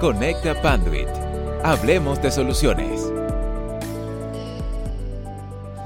Conecta 0.00 0.60
Panduit. 0.60 1.08
Hablemos 1.64 2.20
de 2.20 2.30
soluciones. 2.30 3.00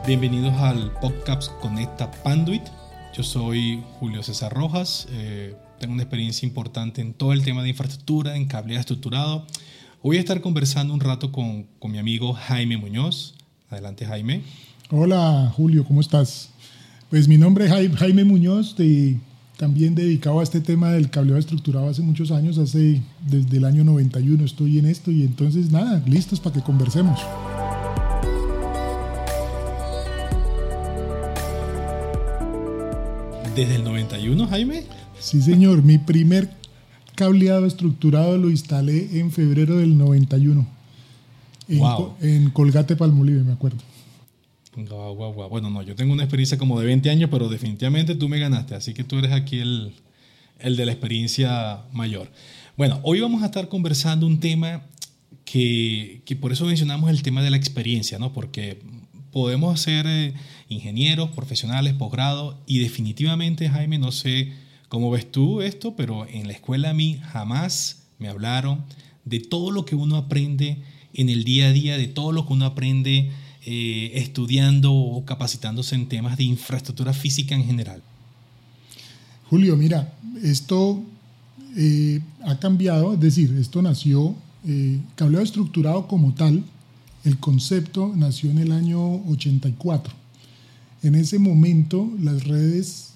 Bienvenidos 0.05 0.53
al 0.55 0.91
podcast 1.01 1.53
Conecta 1.61 2.11
Panduit. 2.11 2.63
Yo 3.17 3.23
soy 3.23 3.85
Julio 4.01 4.25
César 4.25 4.53
Rojas. 4.53 5.07
Eh, 5.13 5.55
tengo 5.79 5.95
una 5.95 6.03
experiencia 6.03 6.45
importante 6.45 7.01
en 7.01 7.15
todo 7.15 7.33
el 7.33 7.45
tema 7.45 7.63
de 7.63 7.69
infraestructura, 7.69 8.35
en 8.35 8.47
cableado 8.47 8.81
estructurado. 8.81 9.47
Hoy 10.03 10.03
voy 10.03 10.17
a 10.17 10.21
estar 10.21 10.41
conversando 10.41 10.93
un 10.93 10.99
rato 10.99 11.31
con, 11.31 11.69
con 11.79 11.93
mi 11.93 11.99
amigo 11.99 12.33
Jaime 12.33 12.79
Muñoz. 12.79 13.37
Adelante, 13.71 14.07
Jaime. 14.07 14.43
Hola, 14.91 15.53
Julio, 15.57 15.85
¿cómo 15.85 16.01
estás? 16.01 16.51
Pues 17.11 17.29
mi 17.29 17.39
nombre 17.39 17.67
es 17.67 17.97
Jaime 17.97 18.25
Muñoz, 18.25 18.75
también 19.61 19.95
dedicado 19.95 20.41
a 20.41 20.43
este 20.43 20.63
tema 20.63 20.91
del 20.93 21.11
cableado 21.11 21.39
estructurado 21.39 21.91
hace 21.91 22.01
muchos 22.01 22.31
años, 22.31 22.57
hace 22.57 23.03
desde 23.29 23.59
el 23.59 23.67
año 23.67 23.85
91 23.85 24.43
estoy 24.43 24.79
en 24.79 24.87
esto 24.87 25.11
y 25.11 25.23
entonces 25.23 25.71
nada, 25.71 26.03
listos 26.07 26.41
para 26.41 26.55
que 26.55 26.63
conversemos. 26.63 27.21
¿Desde 33.55 33.77
el 33.77 33.85
91, 33.85 34.47
Jaime? 34.47 34.85
Sí, 35.19 35.43
señor, 35.43 35.83
mi 35.83 35.99
primer 35.99 36.49
cableado 37.15 37.67
estructurado 37.67 38.39
lo 38.39 38.49
instalé 38.49 39.21
en 39.21 39.31
febrero 39.31 39.77
del 39.77 39.99
91 39.99 40.67
en, 41.69 41.83
en 42.23 42.51
Colgate 42.51 42.97
Palmolive, 42.97 43.45
me 43.45 43.53
acuerdo. 43.53 43.77
Bueno, 44.77 45.71
no, 45.71 45.83
yo 45.83 45.97
tengo 45.97 46.13
una 46.13 46.23
experiencia 46.23 46.57
como 46.57 46.79
de 46.79 46.87
20 46.87 47.11
años, 47.11 47.29
pero 47.31 47.49
definitivamente 47.49 48.15
tú 48.15 48.29
me 48.29 48.39
ganaste, 48.39 48.75
así 48.75 48.95
que 48.95 49.03
tú 49.03 49.19
eres 49.19 49.33
aquí 49.33 49.59
el, 49.59 49.93
el 50.61 50.77
de 50.77 50.87
la 50.87 50.93
experiencia 50.93 51.83
mayor. 51.93 52.31
Bueno, 52.77 53.01
hoy 53.03 53.21
vamos 53.21 53.43
a 53.43 53.47
estar 53.47 53.69
conversando 53.69 54.27
un 54.27 54.39
tema 54.39 54.83
que, 55.45 56.23
que 56.25 56.37
por 56.37 56.53
eso 56.53 56.67
mencionamos 56.67 57.11
el 57.11 57.23
tema 57.23 57.43
de 57.43 57.51
la 57.51 57.57
experiencia, 57.57 58.19
¿no? 58.19 58.33
Porque 58.33 58.81
podemos 59.33 59.81
ser 59.81 60.07
eh, 60.07 60.35
ingenieros, 60.69 61.31
profesionales, 61.31 61.95
posgrado, 61.95 62.63
y 62.67 62.79
definitivamente, 62.79 63.69
Jaime, 63.69 63.99
no 63.99 64.13
sé 64.13 64.53
cómo 64.89 65.11
ves 65.11 65.31
tú 65.31 65.63
esto, 65.63 65.97
pero 65.97 66.27
en 66.29 66.47
la 66.47 66.53
escuela 66.53 66.91
a 66.91 66.95
mí 66.95 67.21
jamás 67.33 68.07
me 68.19 68.29
hablaron 68.29 68.85
de 69.25 69.41
todo 69.41 69.73
lo 69.73 69.85
que 69.85 69.97
uno 69.97 70.17
aprende 70.17 70.79
en 71.13 71.29
el 71.29 71.45
día 71.45 71.69
a 71.69 71.73
día, 71.73 71.99
de 71.99 72.09
todo 72.09 72.33
lo 72.33 72.47
que 72.47 72.53
uno 72.53 72.67
aprende 72.67 73.31
eh, 73.67 74.13
estudiando 74.15 74.91
o 74.93 75.25
capacitándose 75.27 75.95
en 75.95 76.09
temas 76.09 76.39
de 76.39 76.45
infraestructura 76.45 77.13
física 77.13 77.55
en 77.55 77.65
general? 77.65 78.03
Julio, 79.51 79.77
mira, 79.77 80.15
esto 80.43 81.03
eh, 81.77 82.21
ha 82.45 82.59
cambiado, 82.59 83.13
es 83.15 83.21
decir, 83.21 83.55
esto 83.61 83.83
nació, 83.83 84.35
eh, 84.67 84.99
cableado 85.15 85.45
estructurado 85.45 86.09
como 86.09 86.33
tal, 86.33 86.65
el 87.25 87.39
concepto 87.39 88.13
nació 88.17 88.51
en 88.51 88.61
el 88.61 88.73
año 88.73 89.17
84. 89.29 90.15
En 91.03 91.15
ese 91.15 91.39
momento 91.39 92.11
las 92.19 92.45
redes, 92.45 93.13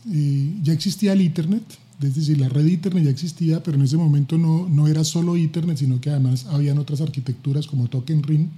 ya 0.62 0.74
existía 0.74 1.14
el 1.14 1.22
Internet, 1.22 1.62
es 2.02 2.16
decir, 2.16 2.38
la 2.38 2.50
red 2.50 2.66
Internet 2.66 3.04
ya 3.04 3.10
existía, 3.10 3.62
pero 3.62 3.78
en 3.78 3.84
ese 3.84 3.96
momento 3.96 4.36
no, 4.36 4.68
no 4.68 4.88
era 4.88 5.04
solo 5.04 5.38
Internet, 5.38 5.78
sino 5.78 6.02
que 6.02 6.10
además 6.10 6.44
habían 6.50 6.76
otras 6.78 7.00
arquitecturas 7.00 7.66
como 7.66 7.88
Token 7.88 8.22
Ring 8.22 8.48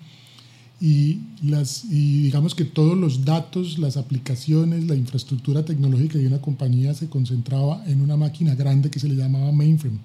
y, 0.81 1.21
las, 1.43 1.85
y 1.85 2.23
digamos 2.23 2.55
que 2.55 2.65
todos 2.65 2.97
los 2.99 3.25
datos, 3.25 3.79
las 3.79 3.97
aplicaciones, 3.97 4.87
la 4.87 4.95
infraestructura 4.95 5.65
tecnológica 5.65 6.19
de 6.19 6.27
una 6.27 6.41
compañía 6.41 6.93
se 6.93 7.09
concentraba 7.09 7.83
en 7.87 8.03
una 8.03 8.17
máquina 8.17 8.55
grande 8.55 8.91
que 8.91 9.01
se 9.01 9.09
le 9.09 9.15
llamaba 9.15 9.53
mainframe. 9.53 9.99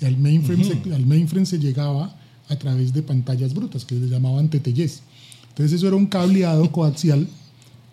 Y 0.00 0.04
al 0.04 0.18
mainframe, 0.18 0.64
se, 0.64 0.94
al 0.94 1.06
mainframe 1.06 1.46
se 1.46 1.58
llegaba 1.58 2.14
a 2.48 2.56
través 2.56 2.92
de 2.92 3.02
pantallas 3.02 3.54
brutas 3.54 3.84
que 3.84 3.98
se 3.98 4.08
llamaban 4.08 4.50
TTYs. 4.50 5.02
Entonces 5.48 5.72
eso 5.78 5.88
era 5.88 5.96
un 5.96 6.06
cableado 6.06 6.70
coaxial, 6.70 7.26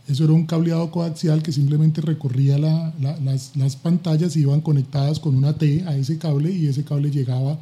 eso 0.07 0.23
era 0.25 0.34
un 0.34 0.46
cableado 0.46 0.91
coaxial 0.91 1.41
que 1.41 1.52
simplemente 1.52 2.02
recorría 2.02 2.57
la, 2.57 2.94
las, 3.23 3.56
las 3.56 3.75
pantallas 3.78 4.35
y 4.35 4.41
iban 4.41 4.62
conectadas 4.62 5.19
con 5.19 5.35
una 5.35 5.53
T 5.53 5.84
a 5.88 5.96
ese 5.96 6.18
cable 6.18 6.52
y 6.52 6.68
ese 6.68 6.84
cable 6.84 7.09
llegaba 7.09 7.57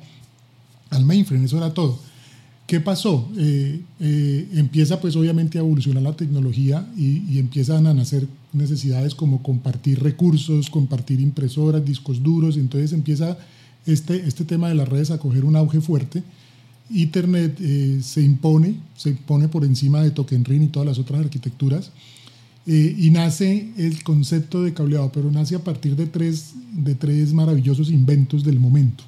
al 0.90 1.06
mainframe, 1.06 1.45
eso 1.45 1.57
era 1.57 1.73
todo. 1.73 2.00
¿Qué 2.68 2.80
pasó? 2.80 3.30
Eh, 3.38 3.80
eh, 4.00 4.50
empieza 4.53 5.00
pues 5.00 5.16
obviamente 5.16 5.59
a 5.59 5.62
evolucionar 5.62 6.02
la 6.02 6.16
tecnología 6.16 6.88
y, 6.98 7.38
empiezan 7.38 7.86
a 7.86 7.94
nacer 7.94 8.28
necesidades 8.53 9.14
como 9.14 9.44
compartir 9.44 10.02
recursos, 10.02 10.70
compartir 10.72 11.20
impresoras, 11.20 11.86
discos 11.86 12.24
duros, 12.24 12.58
entonces 12.58 12.92
empieza 12.94 13.38
este, 13.86 14.28
este 14.28 14.46
tema 14.46 14.68
de 14.70 14.76
las 14.76 14.90
redes 14.90 15.12
a 15.12 15.20
coger 15.20 15.46
un 15.46 15.56
auge 15.56 15.80
fuerte. 15.80 16.24
Internet 16.90 17.58
eh, 17.62 18.00
se 18.02 18.24
impone, 18.24 18.76
se 18.97 19.09
impone 19.09 19.47
por 19.47 19.64
encima 19.64 20.02
de 20.02 20.09
Token 20.09 20.44
Ring 20.44 20.64
y 20.64 20.68
todas 20.68 20.88
las 20.88 20.97
otras 20.97 21.20
arquitecturas 21.20 21.92
y 22.68 23.12
nace 23.12 23.70
el 23.78 24.02
concepto 24.02 24.64
de 24.64 24.74
cableado, 24.74 25.12
pero 25.12 25.30
nace 25.30 25.53
a 25.53 25.64
partir 25.64 25.96
de 25.96 26.08
tres, 26.08 26.53
de 26.74 26.96
tres 26.96 27.32
maravillosos 27.32 27.92
inventos 27.92 28.44
del 28.44 28.59
momento. 28.59 29.03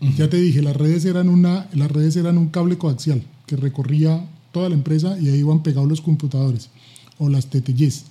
Ya 0.00 0.28
te 0.28 0.38
dije, 0.38 0.60
las 0.60 0.76
redes, 0.76 1.04
eran 1.06 1.28
una, 1.28 1.68
las 1.72 1.90
redes 1.90 2.16
eran 2.16 2.36
un 2.36 2.48
cable 2.48 2.76
coaxial 2.76 3.22
que 3.46 3.56
recorría 3.56 4.28
toda 4.52 4.68
la 4.68 4.74
empresa 4.74 5.18
y 5.18 5.28
ahí 5.28 5.38
iban 5.38 5.62
pegados 5.62 5.88
los 5.88 6.00
computadores 6.00 6.68
o 7.18 7.28
las 7.28 7.46
TTYs. 7.46 8.04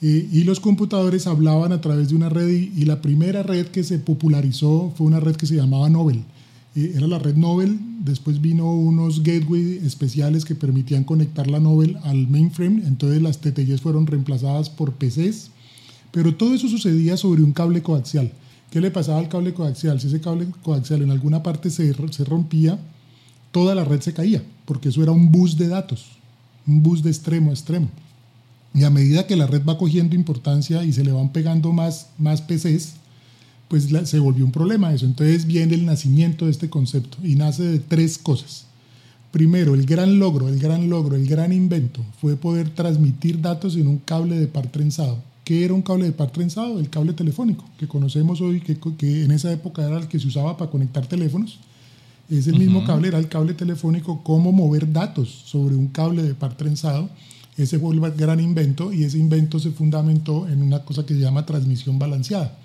Eh, 0.00 0.28
y 0.32 0.42
los 0.42 0.58
computadores 0.58 1.28
hablaban 1.28 1.70
a 1.70 1.80
través 1.80 2.08
de 2.08 2.16
una 2.16 2.28
red 2.28 2.48
y, 2.48 2.84
la 2.84 3.00
primera 3.00 3.44
red 3.44 3.66
que 3.68 3.84
se 3.84 4.00
popularizó 4.00 4.92
fue 4.96 5.06
una 5.06 5.20
red 5.20 5.36
que 5.36 5.46
se 5.46 5.54
llamaba 5.54 5.88
Nobel. 5.88 6.24
Eh, 6.74 6.94
era 6.96 7.06
la 7.06 7.20
red 7.20 7.36
Nobel, 7.36 7.78
después 8.00 8.40
vino 8.40 8.72
unos 8.74 9.22
gateway 9.22 9.78
especiales 9.84 10.44
que 10.44 10.56
permitían 10.56 11.04
conectar 11.04 11.48
la 11.48 11.60
Nobel 11.60 11.98
al 12.02 12.26
mainframe, 12.26 12.82
entonces 12.84 13.22
las 13.22 13.40
TTYs 13.40 13.80
fueron 13.80 14.08
reemplazadas 14.08 14.70
por 14.70 14.94
PCs, 14.94 15.50
pero 16.10 16.34
todo 16.34 16.52
eso 16.54 16.68
sucedía 16.68 17.16
sobre 17.16 17.44
un 17.44 17.52
cable 17.52 17.80
coaxial. 17.80 18.32
¿Qué 18.72 18.80
le 18.80 18.90
pasaba 18.90 19.18
al 19.18 19.28
cable 19.28 19.52
coaxial? 19.52 20.00
Si 20.00 20.06
ese 20.06 20.22
cable 20.22 20.46
coaxial 20.62 21.02
en 21.02 21.10
alguna 21.10 21.42
parte 21.42 21.68
se, 21.68 21.92
se 22.10 22.24
rompía, 22.24 22.78
toda 23.50 23.74
la 23.74 23.84
red 23.84 24.00
se 24.00 24.14
caía, 24.14 24.42
porque 24.64 24.88
eso 24.88 25.02
era 25.02 25.12
un 25.12 25.30
bus 25.30 25.58
de 25.58 25.68
datos, 25.68 26.06
un 26.66 26.82
bus 26.82 27.02
de 27.02 27.10
extremo 27.10 27.50
a 27.50 27.52
extremo. 27.52 27.90
Y 28.72 28.84
a 28.84 28.90
medida 28.90 29.26
que 29.26 29.36
la 29.36 29.46
red 29.46 29.62
va 29.62 29.76
cogiendo 29.76 30.16
importancia 30.16 30.82
y 30.84 30.94
se 30.94 31.04
le 31.04 31.12
van 31.12 31.32
pegando 31.32 31.70
más, 31.70 32.06
más 32.16 32.40
PCs, 32.40 32.94
pues 33.68 33.88
se 34.04 34.18
volvió 34.18 34.46
un 34.46 34.52
problema 34.52 34.94
eso. 34.94 35.04
Entonces 35.04 35.46
viene 35.46 35.74
el 35.74 35.84
nacimiento 35.84 36.46
de 36.46 36.52
este 36.52 36.70
concepto 36.70 37.18
y 37.22 37.34
nace 37.34 37.64
de 37.64 37.78
tres 37.78 38.16
cosas. 38.16 38.64
Primero, 39.32 39.74
el 39.74 39.84
gran 39.84 40.18
logro, 40.18 40.48
el 40.48 40.58
gran 40.58 40.88
logro, 40.88 41.14
el 41.14 41.26
gran 41.26 41.52
invento 41.52 42.02
fue 42.22 42.36
poder 42.36 42.70
transmitir 42.70 43.42
datos 43.42 43.76
en 43.76 43.86
un 43.86 43.98
cable 43.98 44.38
de 44.38 44.46
par 44.46 44.68
trenzado 44.68 45.18
¿Qué 45.44 45.64
era 45.64 45.74
un 45.74 45.82
cable 45.82 46.04
de 46.04 46.12
par 46.12 46.30
trenzado? 46.30 46.78
El 46.78 46.88
cable 46.88 47.12
telefónico, 47.14 47.64
que 47.76 47.88
conocemos 47.88 48.40
hoy, 48.40 48.60
que, 48.60 48.78
que, 48.96 49.24
en 49.24 49.32
esa 49.32 49.52
época 49.52 49.84
era 49.84 49.98
el 49.98 50.06
que 50.06 50.20
se 50.20 50.28
usaba 50.28 50.56
para 50.56 50.70
conectar 50.70 51.06
teléfonos. 51.06 51.58
Es 52.30 52.46
el 52.46 52.58
mismo 52.58 52.84
cable, 52.84 53.08
era 53.08 53.18
el 53.18 53.28
cable 53.28 53.52
telefónico, 53.52 54.22
cómo 54.22 54.52
mover 54.52 54.92
datos 54.92 55.28
sobre 55.28 55.74
un 55.74 55.88
cable 55.88 56.22
de 56.22 56.34
par 56.34 56.56
trenzado. 56.56 57.10
Ese 57.58 57.78
fue 57.78 57.94
el 57.94 58.00
gran 58.12 58.40
invento 58.40 58.92
y 58.92 59.04
ese 59.04 59.18
invento 59.18 59.58
se 59.58 59.72
fundamentó 59.72 60.48
en 60.48 60.62
una 60.62 60.84
cosa 60.84 61.04
que 61.04 61.14
se 61.14 61.20
llama 61.20 61.44
transmisión 61.44 61.98
balanceada, 61.98 62.56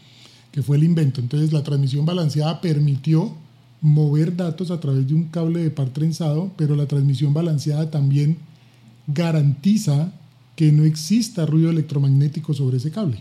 que 0.51 0.61
fue 0.61 0.77
el 0.77 0.83
invento. 0.83 1.19
Entonces 1.19 1.51
la 1.51 1.63
transmisión 1.63 2.05
balanceada 2.05 2.61
permitió 2.61 3.33
mover 3.81 4.35
datos 4.35 4.71
a 4.71 4.79
través 4.79 5.07
de 5.07 5.13
un 5.15 5.25
cable 5.25 5.63
de 5.63 5.71
par 5.71 5.89
trenzado, 5.89 6.51
pero 6.55 6.75
la 6.75 6.85
transmisión 6.85 7.33
balanceada 7.33 7.91
también 7.91 8.38
garantiza 9.07 10.11
que 10.57 10.72
no 10.72 10.84
exista 10.84 11.45
ruido 11.45 11.69
electromagnético 11.69 12.51
sobre 12.51 12.78
ese 12.78 12.90
cable. 12.90 13.19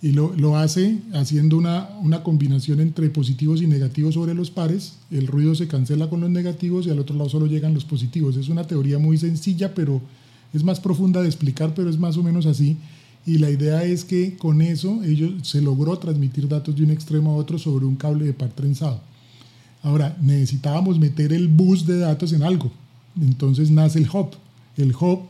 Y 0.00 0.12
lo, 0.12 0.32
lo 0.36 0.56
hace 0.56 0.98
haciendo 1.12 1.58
una, 1.58 1.90
una, 2.00 2.22
combinación 2.22 2.80
entre 2.80 3.10
positivos 3.10 3.60
y 3.60 3.66
negativos 3.66 4.14
sobre 4.14 4.34
los 4.34 4.52
pares. 4.52 4.94
El 5.10 5.26
ruido 5.26 5.54
se 5.56 5.66
cancela 5.66 6.08
con 6.08 6.20
los 6.20 6.30
negativos 6.30 6.86
y 6.86 6.90
al 6.90 7.00
otro 7.00 7.16
lado 7.16 7.28
solo 7.28 7.46
llegan 7.46 7.74
los 7.74 7.84
positivos. 7.84 8.36
Es 8.36 8.48
una 8.48 8.68
teoría 8.68 8.98
muy 9.00 9.18
sencilla, 9.18 9.74
pero 9.74 10.00
es 10.54 10.62
más 10.62 10.78
profunda 10.78 11.20
de 11.20 11.26
explicar, 11.26 11.74
pero 11.74 11.90
es 11.90 11.98
más 11.98 12.16
o 12.16 12.22
menos 12.22 12.46
así. 12.46 12.76
Y 13.26 13.38
la 13.38 13.50
idea 13.50 13.82
es 13.82 14.04
que 14.04 14.36
con 14.36 14.62
eso 14.62 15.02
ellos 15.02 15.32
se 15.42 15.60
logró 15.60 15.98
transmitir 15.98 16.46
datos 16.46 16.76
de 16.76 16.84
un 16.84 16.92
extremo 16.92 17.32
a 17.32 17.34
otro 17.34 17.58
sobre 17.58 17.84
un 17.84 17.96
cable 17.96 18.26
de 18.26 18.32
par 18.32 18.50
trenzado. 18.50 19.00
Ahora, 19.82 20.16
necesitábamos 20.22 21.00
meter 21.00 21.32
el 21.32 21.48
bus 21.48 21.84
de 21.84 21.98
datos 21.98 22.32
en 22.32 22.44
algo. 22.44 22.70
Entonces 23.20 23.72
nace 23.72 23.98
el 23.98 24.08
hub. 24.08 24.30
El 24.76 24.94
hub 24.94 25.29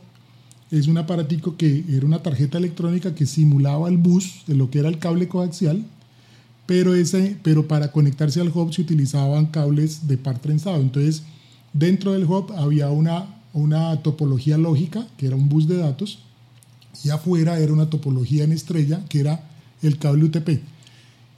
es 0.71 0.87
un 0.87 0.97
aparatico 0.97 1.57
que 1.57 1.83
era 1.89 2.05
una 2.05 2.23
tarjeta 2.23 2.57
electrónica 2.57 3.13
que 3.13 3.25
simulaba 3.25 3.89
el 3.89 3.97
bus 3.97 4.43
de 4.47 4.55
lo 4.55 4.71
que 4.71 4.79
era 4.79 4.87
el 4.87 4.99
cable 4.99 5.27
coaxial, 5.27 5.83
pero, 6.65 6.95
ese, 6.95 7.37
pero 7.43 7.67
para 7.67 7.91
conectarse 7.91 8.39
al 8.39 8.47
hub 8.47 8.73
se 8.73 8.81
utilizaban 8.81 9.47
cables 9.47 10.07
de 10.07 10.17
par 10.17 10.39
trenzado. 10.39 10.79
Entonces, 10.79 11.23
dentro 11.73 12.13
del 12.13 12.23
hub 12.23 12.53
había 12.53 12.89
una, 12.89 13.25
una 13.51 14.01
topología 14.01 14.57
lógica, 14.57 15.05
que 15.17 15.27
era 15.27 15.35
un 15.35 15.49
bus 15.49 15.67
de 15.67 15.77
datos, 15.77 16.19
y 17.03 17.09
afuera 17.09 17.59
era 17.59 17.73
una 17.73 17.89
topología 17.89 18.45
en 18.45 18.53
estrella, 18.53 19.03
que 19.09 19.19
era 19.19 19.43
el 19.81 19.97
cable 19.97 20.25
UTP. 20.25 20.61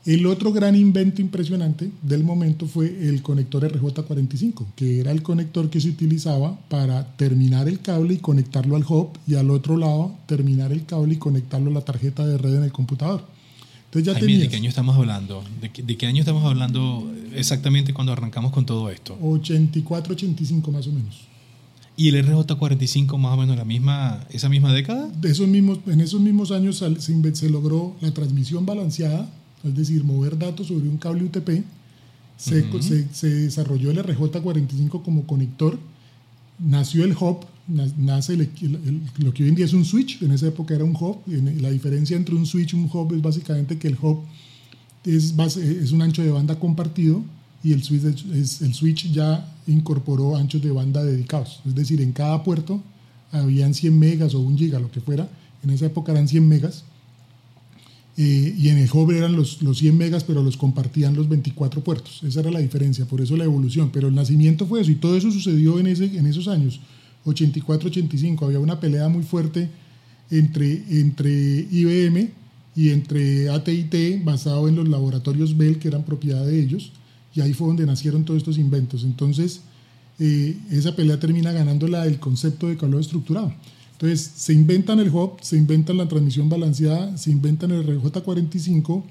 El 0.05 0.25
otro 0.25 0.51
gran 0.51 0.75
invento 0.75 1.21
impresionante 1.21 1.89
del 2.01 2.25
momento 2.25 2.67
fue 2.67 2.87
el 2.87 3.21
conector 3.21 3.63
RJ45, 3.71 4.65
que 4.75 4.99
era 4.99 5.11
el 5.11 5.23
conector 5.23 5.69
que 5.69 5.79
se 5.79 5.87
utilizaba 5.87 6.59
para 6.67 7.15
terminar 7.15 7.69
el 7.69 7.79
cable 7.79 8.15
y 8.15 8.17
conectarlo 8.17 8.75
al 8.75 8.83
hub 8.83 9.17
y 9.25 9.35
al 9.35 9.49
otro 9.49 9.77
lado 9.77 10.13
terminar 10.25 10.73
el 10.73 10.85
cable 10.85 11.13
y 11.13 11.17
conectarlo 11.17 11.71
a 11.71 11.75
la 11.75 11.81
tarjeta 11.81 12.27
de 12.27 12.37
red 12.37 12.55
en 12.55 12.63
el 12.63 12.73
computador. 12.73 13.25
Entonces 13.85 14.13
ya 14.13 14.19
Jaime, 14.19 14.39
¿De 14.39 14.49
qué 14.49 14.57
año 14.57 14.67
estamos 14.67 14.97
hablando? 14.97 15.41
¿De 15.61 15.97
qué, 15.97 16.05
año 16.05 16.19
estamos 16.19 16.43
hablando 16.43 17.09
exactamente 17.33 17.93
cuando 17.93 18.11
arrancamos 18.11 18.51
con 18.51 18.65
todo 18.65 18.89
esto? 18.89 19.17
84, 19.21 20.15
85 20.15 20.69
más 20.69 20.85
o 20.87 20.91
menos. 20.91 21.21
¿Y 21.95 22.09
el 22.09 22.27
RJ45 22.27 23.17
más 23.17 23.35
o 23.35 23.37
menos 23.37 23.55
la 23.55 23.63
misma, 23.63 24.25
esa 24.31 24.49
misma 24.49 24.73
década? 24.73 25.07
De 25.07 25.31
esos 25.31 25.47
mismos, 25.47 25.79
en 25.87 26.01
esos 26.01 26.19
mismos 26.19 26.51
años 26.51 26.83
se, 26.99 27.35
se 27.35 27.49
logró 27.49 27.95
la 28.01 28.11
transmisión 28.11 28.65
balanceada 28.65 29.29
es 29.63 29.75
decir, 29.75 30.03
mover 30.03 30.37
datos 30.37 30.67
sobre 30.67 30.87
un 30.87 30.97
cable 30.97 31.23
UTP. 31.23 31.63
Se, 32.37 33.29
desarrolló 33.29 33.91
el 33.91 33.99
RJ45 33.99 35.01
como 35.03 35.25
conector, 35.25 35.79
nació 36.59 37.05
el 37.05 37.13
hub, 37.13 37.45
nace 37.97 38.35
lo 39.17 39.33
que 39.33 39.43
hoy 39.43 39.49
en 39.49 39.55
día 39.55 39.65
es 39.65 39.73
un 39.73 39.85
switch, 39.85 40.21
en 40.21 40.31
esa 40.31 40.47
época 40.47 40.75
era 40.75 40.83
un 40.83 40.95
hub. 40.95 41.19
La 41.61 41.69
diferencia 41.69 42.17
entre 42.17 42.35
un 42.35 42.45
switch 42.45 42.73
y 42.73 42.75
un 42.75 42.89
hub 42.91 43.13
es 43.13 43.21
básicamente 43.21 43.77
que 43.77 43.87
el 43.87 43.97
hub 44.01 44.23
es, 45.05 45.33
es 45.57 45.91
un 45.91 46.01
ancho 46.01 46.23
de 46.23 46.31
banda 46.31 46.59
compartido 46.59 47.23
y 47.63 47.71
el 47.71 47.83
switch, 47.83 48.25
es, 48.33 48.61
el 48.61 48.73
switch 48.73 49.11
ya 49.11 49.49
incorporó 49.67 50.35
anchos 50.35 50.61
de 50.61 50.71
banda 50.71 51.03
dedicados. 51.03 51.61
Es 51.65 51.75
decir, 51.75 52.01
en 52.01 52.11
cada 52.11 52.43
puerto 52.43 52.81
habían 53.31 53.73
100 53.73 53.97
megas 53.97 54.33
o 54.33 54.41
un 54.41 54.57
giga, 54.57 54.79
lo 54.79 54.91
que 54.91 54.99
fuera. 54.99 55.29
En 55.63 55.69
esa 55.69 55.85
época 55.85 56.11
eran 56.11 56.27
100 56.27 56.47
megas 56.47 56.83
eh, 58.15 58.55
y 58.57 58.69
en 58.69 58.77
el 58.77 58.89
hub 58.91 59.09
eran 59.11 59.35
los, 59.35 59.61
los 59.63 59.79
100 59.79 59.97
megas, 59.97 60.23
pero 60.23 60.43
los 60.43 60.55
compartían 60.55 61.15
los 61.15 61.27
24 61.27 61.83
puertos. 61.83 62.21
Esa 62.23 62.41
era 62.41 62.51
la 62.51 62.59
diferencia, 62.59 63.05
por 63.05 63.21
eso 63.21 63.35
la 63.35 63.45
evolución. 63.45 63.89
Pero 63.91 64.07
el 64.07 64.15
nacimiento 64.15 64.67
fue 64.67 64.81
eso, 64.81 64.91
y 64.91 64.95
todo 64.95 65.17
eso 65.17 65.31
sucedió 65.31 65.79
en, 65.79 65.87
ese, 65.87 66.05
en 66.05 66.27
esos 66.27 66.47
años, 66.47 66.79
84-85. 67.25 68.43
Había 68.43 68.59
una 68.59 68.79
pelea 68.79 69.09
muy 69.09 69.23
fuerte 69.23 69.69
entre, 70.29 70.83
entre 70.89 71.67
IBM 71.71 72.29
y 72.75 72.89
entre 72.89 73.49
AT&T, 73.49 74.21
basado 74.23 74.67
en 74.67 74.75
los 74.75 74.87
laboratorios 74.87 75.57
Bell, 75.57 75.79
que 75.79 75.87
eran 75.87 76.03
propiedad 76.03 76.45
de 76.45 76.59
ellos, 76.59 76.91
y 77.33 77.41
ahí 77.41 77.53
fue 77.53 77.67
donde 77.67 77.85
nacieron 77.85 78.25
todos 78.25 78.39
estos 78.39 78.59
inventos. 78.59 79.03
Entonces, 79.03 79.61
eh, 80.19 80.55
esa 80.71 80.95
pelea 80.95 81.19
termina 81.19 81.51
ganando 81.51 81.87
la 81.87 82.03
del 82.03 82.19
concepto 82.19 82.67
de 82.67 82.77
calor 82.77 83.01
estructurado. 83.01 83.53
Entonces, 84.03 84.33
se 84.35 84.51
inventan 84.51 84.99
el 84.99 85.07
hub, 85.15 85.37
se 85.39 85.55
inventan 85.55 85.95
la 85.95 86.09
transmisión 86.09 86.49
balanceada, 86.49 87.15
se 87.15 87.31
inventan 87.31 87.71
el 87.71 87.87
RJ45 87.87 89.01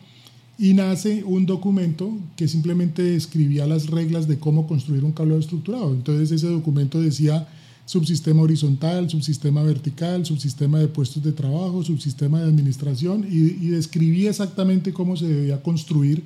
y 0.59 0.75
nace 0.75 1.25
un 1.25 1.47
documento 1.47 2.13
que 2.37 2.47
simplemente 2.47 3.03
describía 3.03 3.67
las 3.67 3.87
reglas 3.87 4.29
de 4.29 4.39
cómo 4.39 4.67
construir 4.67 5.03
un 5.03 5.13
cableado 5.13 5.41
estructurado. 5.41 5.95
Entonces, 5.95 6.31
ese 6.31 6.47
documento 6.47 7.01
decía 7.01 7.49
subsistema 7.87 8.43
horizontal, 8.43 9.09
subsistema 9.09 9.63
vertical, 9.63 10.27
subsistema 10.27 10.79
de 10.79 10.89
puestos 10.89 11.23
de 11.23 11.33
trabajo, 11.33 11.83
subsistema 11.83 12.43
de 12.43 12.49
administración 12.49 13.27
y, 13.27 13.69
describía 13.69 14.29
exactamente 14.29 14.93
cómo 14.93 15.17
se 15.17 15.27
debía 15.27 15.63
construir 15.63 16.23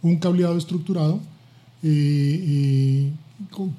un 0.00 0.16
cableado 0.18 0.56
estructurado, 0.56 1.18
eh, 1.82 3.10
eh, 3.10 3.10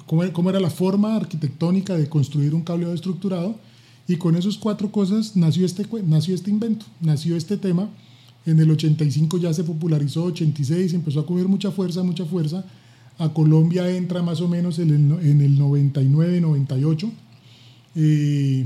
cómo, 0.06 0.50
era 0.50 0.60
la 0.60 0.70
forma 0.70 1.16
arquitectónica 1.16 1.96
de 1.96 2.10
construir 2.10 2.54
un 2.54 2.64
cableado 2.64 2.94
estructurado 2.94 3.56
y 4.08 4.16
con 4.16 4.36
esas 4.36 4.58
cuatro 4.58 4.92
cosas 4.92 5.36
nació 5.36 5.66
este, 5.66 5.86
nació 6.06 6.34
este 6.34 6.50
invento, 6.50 6.86
nació 7.02 7.36
este 7.36 7.58
tema. 7.58 7.90
En 8.46 8.60
el 8.60 8.72
85 8.72 9.38
ya 9.38 9.54
se 9.54 9.66
popularizó, 9.66 10.24
86 10.26 10.94
empezó 10.94 11.20
a 11.20 11.26
coger 11.26 11.50
mucha 11.50 11.72
fuerza, 11.72 12.04
mucha 12.04 12.26
fuerza. 12.26 12.64
A 13.18 13.34
Colombia 13.34 13.90
entra 13.90 14.22
más 14.22 14.40
o 14.40 14.48
menos 14.48 14.80
en 14.80 14.90
el, 14.92 15.28
en 15.28 15.42
el 15.42 15.60
99, 15.60 16.40
98. 16.40 17.12
Eh, 17.96 18.66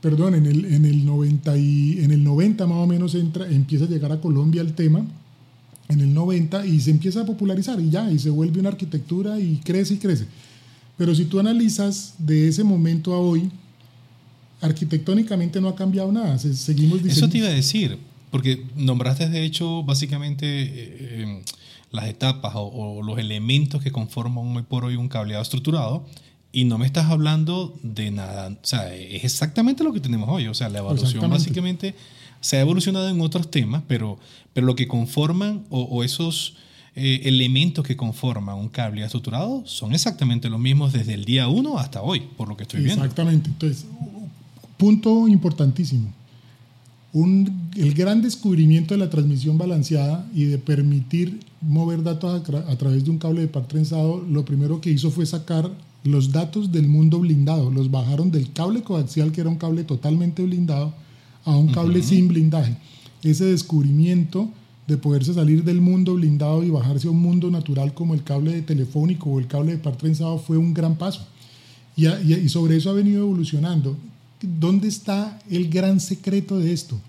perdón, 0.00 0.36
en 0.36 0.46
el, 0.46 0.64
en, 0.66 0.84
el 0.84 1.04
90 1.04 1.58
y, 1.58 1.98
en 1.98 2.12
el 2.12 2.22
90 2.22 2.66
más 2.68 2.78
o 2.78 2.86
menos 2.86 3.16
entra, 3.16 3.48
empieza 3.48 3.86
a 3.86 3.88
llegar 3.88 4.12
a 4.12 4.20
Colombia 4.20 4.60
el 4.60 4.74
tema, 4.74 5.04
en 5.88 6.00
el 6.00 6.14
90, 6.14 6.64
y 6.66 6.78
se 6.80 6.92
empieza 6.92 7.22
a 7.22 7.26
popularizar 7.26 7.80
y 7.80 7.90
ya, 7.90 8.12
y 8.12 8.18
se 8.20 8.30
vuelve 8.30 8.60
una 8.60 8.68
arquitectura 8.68 9.40
y 9.40 9.56
crece 9.64 9.94
y 9.94 9.96
crece. 9.96 10.26
Pero 10.96 11.14
si 11.14 11.24
tú 11.24 11.40
analizas 11.40 12.14
de 12.18 12.46
ese 12.48 12.62
momento 12.62 13.14
a 13.14 13.18
hoy, 13.18 13.50
arquitectónicamente 14.60 15.60
no 15.60 15.68
ha 15.68 15.76
cambiado 15.76 16.10
nada. 16.12 16.38
Seguimos 16.38 17.02
diciendo... 17.02 17.26
Eso 17.26 17.28
te 17.28 17.38
iba 17.38 17.48
a 17.48 17.52
decir, 17.52 17.98
porque 18.30 18.64
nombraste 18.76 19.28
de 19.28 19.44
hecho 19.44 19.82
básicamente 19.82 20.46
eh, 20.46 21.22
em, 21.22 21.42
las 21.90 22.06
etapas 22.06 22.52
o, 22.54 23.02
los 23.02 23.18
elementos 23.18 23.82
que 23.82 23.90
conforman 23.90 24.56
hoy 24.56 24.62
por 24.62 24.84
hoy 24.84 24.96
un 24.96 25.08
cableado 25.08 25.42
estructurado 25.42 26.04
y 26.52 26.64
no 26.64 26.78
me 26.78 26.86
estás 26.86 27.06
hablando 27.06 27.78
de 27.82 28.10
nada. 28.10 28.48
O 28.48 28.66
sea, 28.66 28.94
es 28.94 29.24
exactamente 29.24 29.84
lo 29.84 29.92
que 29.92 30.00
tenemos 30.00 30.28
hoy. 30.28 30.46
O 30.48 30.54
sea, 30.54 30.68
la 30.68 30.78
evolución 30.78 31.30
básicamente 31.30 31.94
se 32.40 32.56
ha 32.56 32.60
evolucionado 32.60 33.08
en 33.08 33.20
otros 33.20 33.50
temas, 33.50 33.82
pero, 33.86 34.18
pero 34.52 34.66
lo 34.66 34.74
que 34.74 34.88
conforman 34.88 35.64
o, 35.70 36.02
esos... 36.04 36.56
Eh, 37.00 37.28
elementos 37.28 37.86
que 37.86 37.96
conforman 37.96 38.56
un 38.56 38.68
cable 38.70 39.04
estructurado 39.04 39.62
son 39.66 39.92
exactamente 39.92 40.48
los 40.48 40.58
mismos 40.58 40.92
desde 40.92 41.14
el 41.14 41.24
día 41.24 41.46
1 41.46 41.78
hasta 41.78 42.02
hoy, 42.02 42.18
por 42.36 42.48
lo 42.48 42.56
que 42.56 42.64
estoy 42.64 42.82
viendo. 42.82 43.04
Exactamente. 43.04 43.50
Entonces, 43.50 43.86
Punto 44.78 45.26
importantísimo. 45.26 46.12
el 47.12 47.94
gran 47.94 48.22
descubrimiento 48.22 48.94
de 48.94 48.98
la 48.98 49.10
transmisión 49.10 49.58
balanceada 49.58 50.24
y 50.32 50.44
de 50.44 50.58
permitir 50.58 51.40
mover 51.60 52.04
datos 52.04 52.48
a, 52.48 52.76
través 52.76 53.04
de 53.04 53.10
un 53.10 53.18
cable 53.18 53.40
de 53.40 53.48
par 53.48 53.66
trenzado, 53.66 54.24
lo 54.30 54.44
primero 54.44 54.80
que 54.80 54.90
hizo 54.90 55.10
fue 55.10 55.26
sacar 55.26 55.68
los 56.04 56.30
datos 56.30 56.70
del 56.70 56.86
mundo 56.86 57.18
blindado. 57.18 57.72
Los 57.72 57.90
bajaron 57.90 58.30
del 58.30 58.52
cable 58.52 58.82
coaxial, 58.82 59.32
que 59.32 59.40
era 59.40 59.50
un 59.50 59.56
cable 59.56 59.82
totalmente 59.82 60.44
blindado, 60.44 60.94
a 61.44 61.56
un 61.56 61.72
cable 61.72 62.00
sin 62.02 62.28
blindaje. 62.28 62.76
Ese 63.24 63.46
descubrimiento 63.46 64.48
de 64.86 64.96
poderse 64.96 65.34
salir 65.34 65.64
del 65.64 65.80
mundo 65.80 66.14
blindado 66.14 66.62
y 66.62 66.70
bajarse 66.70 67.08
a 67.08 67.10
un 67.10 67.20
mundo 67.20 67.50
natural 67.50 67.94
como 67.94 68.14
el 68.14 68.22
cable 68.22 68.62
telefónico 68.62 69.28
o 69.28 69.40
el 69.40 69.48
cable 69.48 69.72
de 69.72 69.78
par 69.78 69.96
trenzado 69.96 70.38
fue 70.38 70.56
un 70.56 70.72
gran 70.72 70.94
paso. 70.94 71.26
y 71.96 72.48
sobre 72.48 72.76
eso 72.76 72.90
ha 72.90 72.92
venido 72.92 73.22
evolucionando. 73.22 73.96
¿Dónde 74.40 74.86
está 74.86 75.38
el 75.50 75.68
gran 75.68 75.98
secreto 76.00 76.58
de 76.58 76.72
esto? 76.72 77.00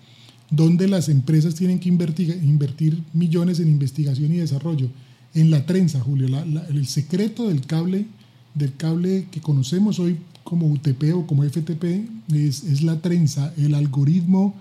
¿Dónde 0.50 0.88
las 0.88 1.10
empresas 1.10 1.54
tienen 1.54 1.80
que 1.80 1.90
invertir, 1.90 3.04
millones 3.14 3.60
en 3.60 3.68
investigación 3.68 4.34
y 4.34 4.38
desarrollo? 4.38 4.90
En 5.36 5.52
la 5.52 5.66
trenza, 5.66 6.00
Julio. 6.00 6.28
el 6.69 6.88
secreto 6.88 7.48
del 7.48 7.62
cable, 7.62 8.07
del 8.56 8.76
cable 8.76 9.28
que 9.30 9.42
conocemos 9.42 10.00
hoy 10.00 10.18
como 10.44 10.66
UTP 10.68 11.14
o 11.14 11.28
como 11.28 11.44
FTP 11.44 11.83
es, 12.33 12.81
la 12.81 13.00
trenza. 13.00 13.54
El 13.57 13.76
algoritmo, 13.76 14.56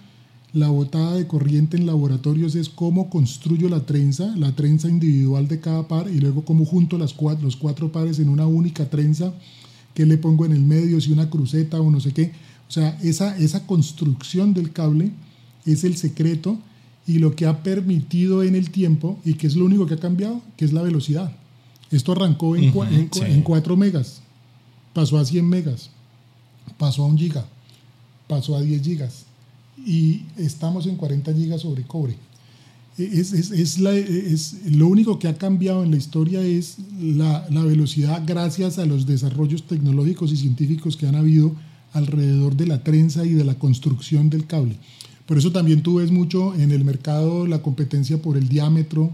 la 0.53 0.69
botada 0.69 1.15
de 1.15 1.27
corriente 1.27 1.79
en 1.79 1.87
laboratorios 1.87 2.55
es 2.55 2.69
cómo 2.69 3.09
construyo 3.09 3.71
la 3.71 3.87
trenza, 3.87 4.37
la 4.37 4.55
trenza 4.55 4.91
individual 4.91 5.49
de 5.49 5.61
cada 5.61 5.89
par 5.89 6.11
y 6.11 6.21
luego 6.21 6.45
cómo 6.45 6.67
junto 6.67 6.99
los 6.99 7.15
cuatro 7.15 7.91
pares 7.93 8.19
en 8.19 8.29
una 8.29 8.47
única 8.47 8.91
trenza, 8.91 9.33
qué 9.95 10.05
le 10.05 10.19
pongo 10.19 10.45
en 10.45 10.53
el 10.53 10.63
medio, 10.63 11.01
si 11.01 11.13
una 11.13 11.31
cruceta 11.31 11.81
o 11.81 11.91
no 11.91 12.01
sé 12.01 12.13
qué 12.13 12.31
o 12.69 12.71
sea, 12.71 12.99
esa, 13.03 13.37
esa 13.39 13.67
construcción 13.67 14.53
del 14.53 14.73
cable 14.73 15.11
es 15.65 15.85
el 15.85 15.97
secreto 15.97 16.59
y 17.07 17.19
lo 17.19 17.35
que 17.35 17.47
ha 17.47 17.63
permitido 17.63 18.43
en 18.43 18.55
el 18.55 18.71
tiempo, 18.71 19.19
y 19.25 19.35
que 19.35 19.47
es 19.47 19.57
lo 19.57 19.65
único 19.65 19.87
que 19.87 19.95
ha 19.95 19.99
cambiado, 19.99 20.43
que 20.59 20.67
es 20.67 20.75
la 20.75 20.83
velocidad. 20.83 21.33
Esto 21.91 22.13
arrancó 22.13 22.55
en, 22.55 22.65
en, 22.65 23.43
4 23.43 23.77
megas, 23.77 24.21
pasó 24.93 25.19
a 25.19 25.25
100 25.25 25.49
megas, 25.49 25.91
pasó 26.77 27.05
a 27.05 27.07
1 27.07 27.19
giga, 27.19 27.47
pasó 28.27 28.55
a 28.55 28.61
10 28.61 28.83
gigas 28.83 29.25
y 29.87 30.25
estamos 30.37 30.87
en 30.87 30.97
40 30.97 31.33
gigas 31.33 31.63
sobre 31.63 31.85
cobre. 31.85 32.17
Es, 32.99 33.33
es, 33.33 33.53
es, 33.53 33.79
la, 33.79 33.95
es, 33.95 34.57
lo 34.67 34.89
único 34.89 35.19
que 35.19 35.29
ha 35.29 35.39
cambiado 35.39 35.85
en 35.85 35.93
la 35.93 35.97
historia 35.97 36.43
es 36.43 36.77
la, 37.01 37.47
la, 37.49 37.63
velocidad 37.63 38.23
gracias 38.27 38.79
a 38.79 38.85
los 38.85 39.07
desarrollos 39.07 39.63
tecnológicos 39.63 40.33
y 40.33 40.37
científicos 40.37 40.97
que 40.97 41.07
han 41.07 41.15
habido 41.15 41.55
alrededor 41.93 42.57
de 42.57 42.67
la 42.67 42.83
trenza 42.83 43.25
y 43.25 43.31
de 43.31 43.45
la 43.45 43.55
construcción 43.55 44.31
del 44.31 44.47
cable. 44.47 44.77
Por 45.27 45.39
eso 45.39 45.53
también 45.53 45.83
tú 45.83 45.97
ves 45.97 46.11
mucho 46.11 46.55
en 46.55 46.71
el 46.71 46.85
mercado 46.85 47.47
la 47.47 47.61
competencia 47.61 48.21
por 48.21 48.37
el 48.37 48.49
diámetro, 48.49 49.11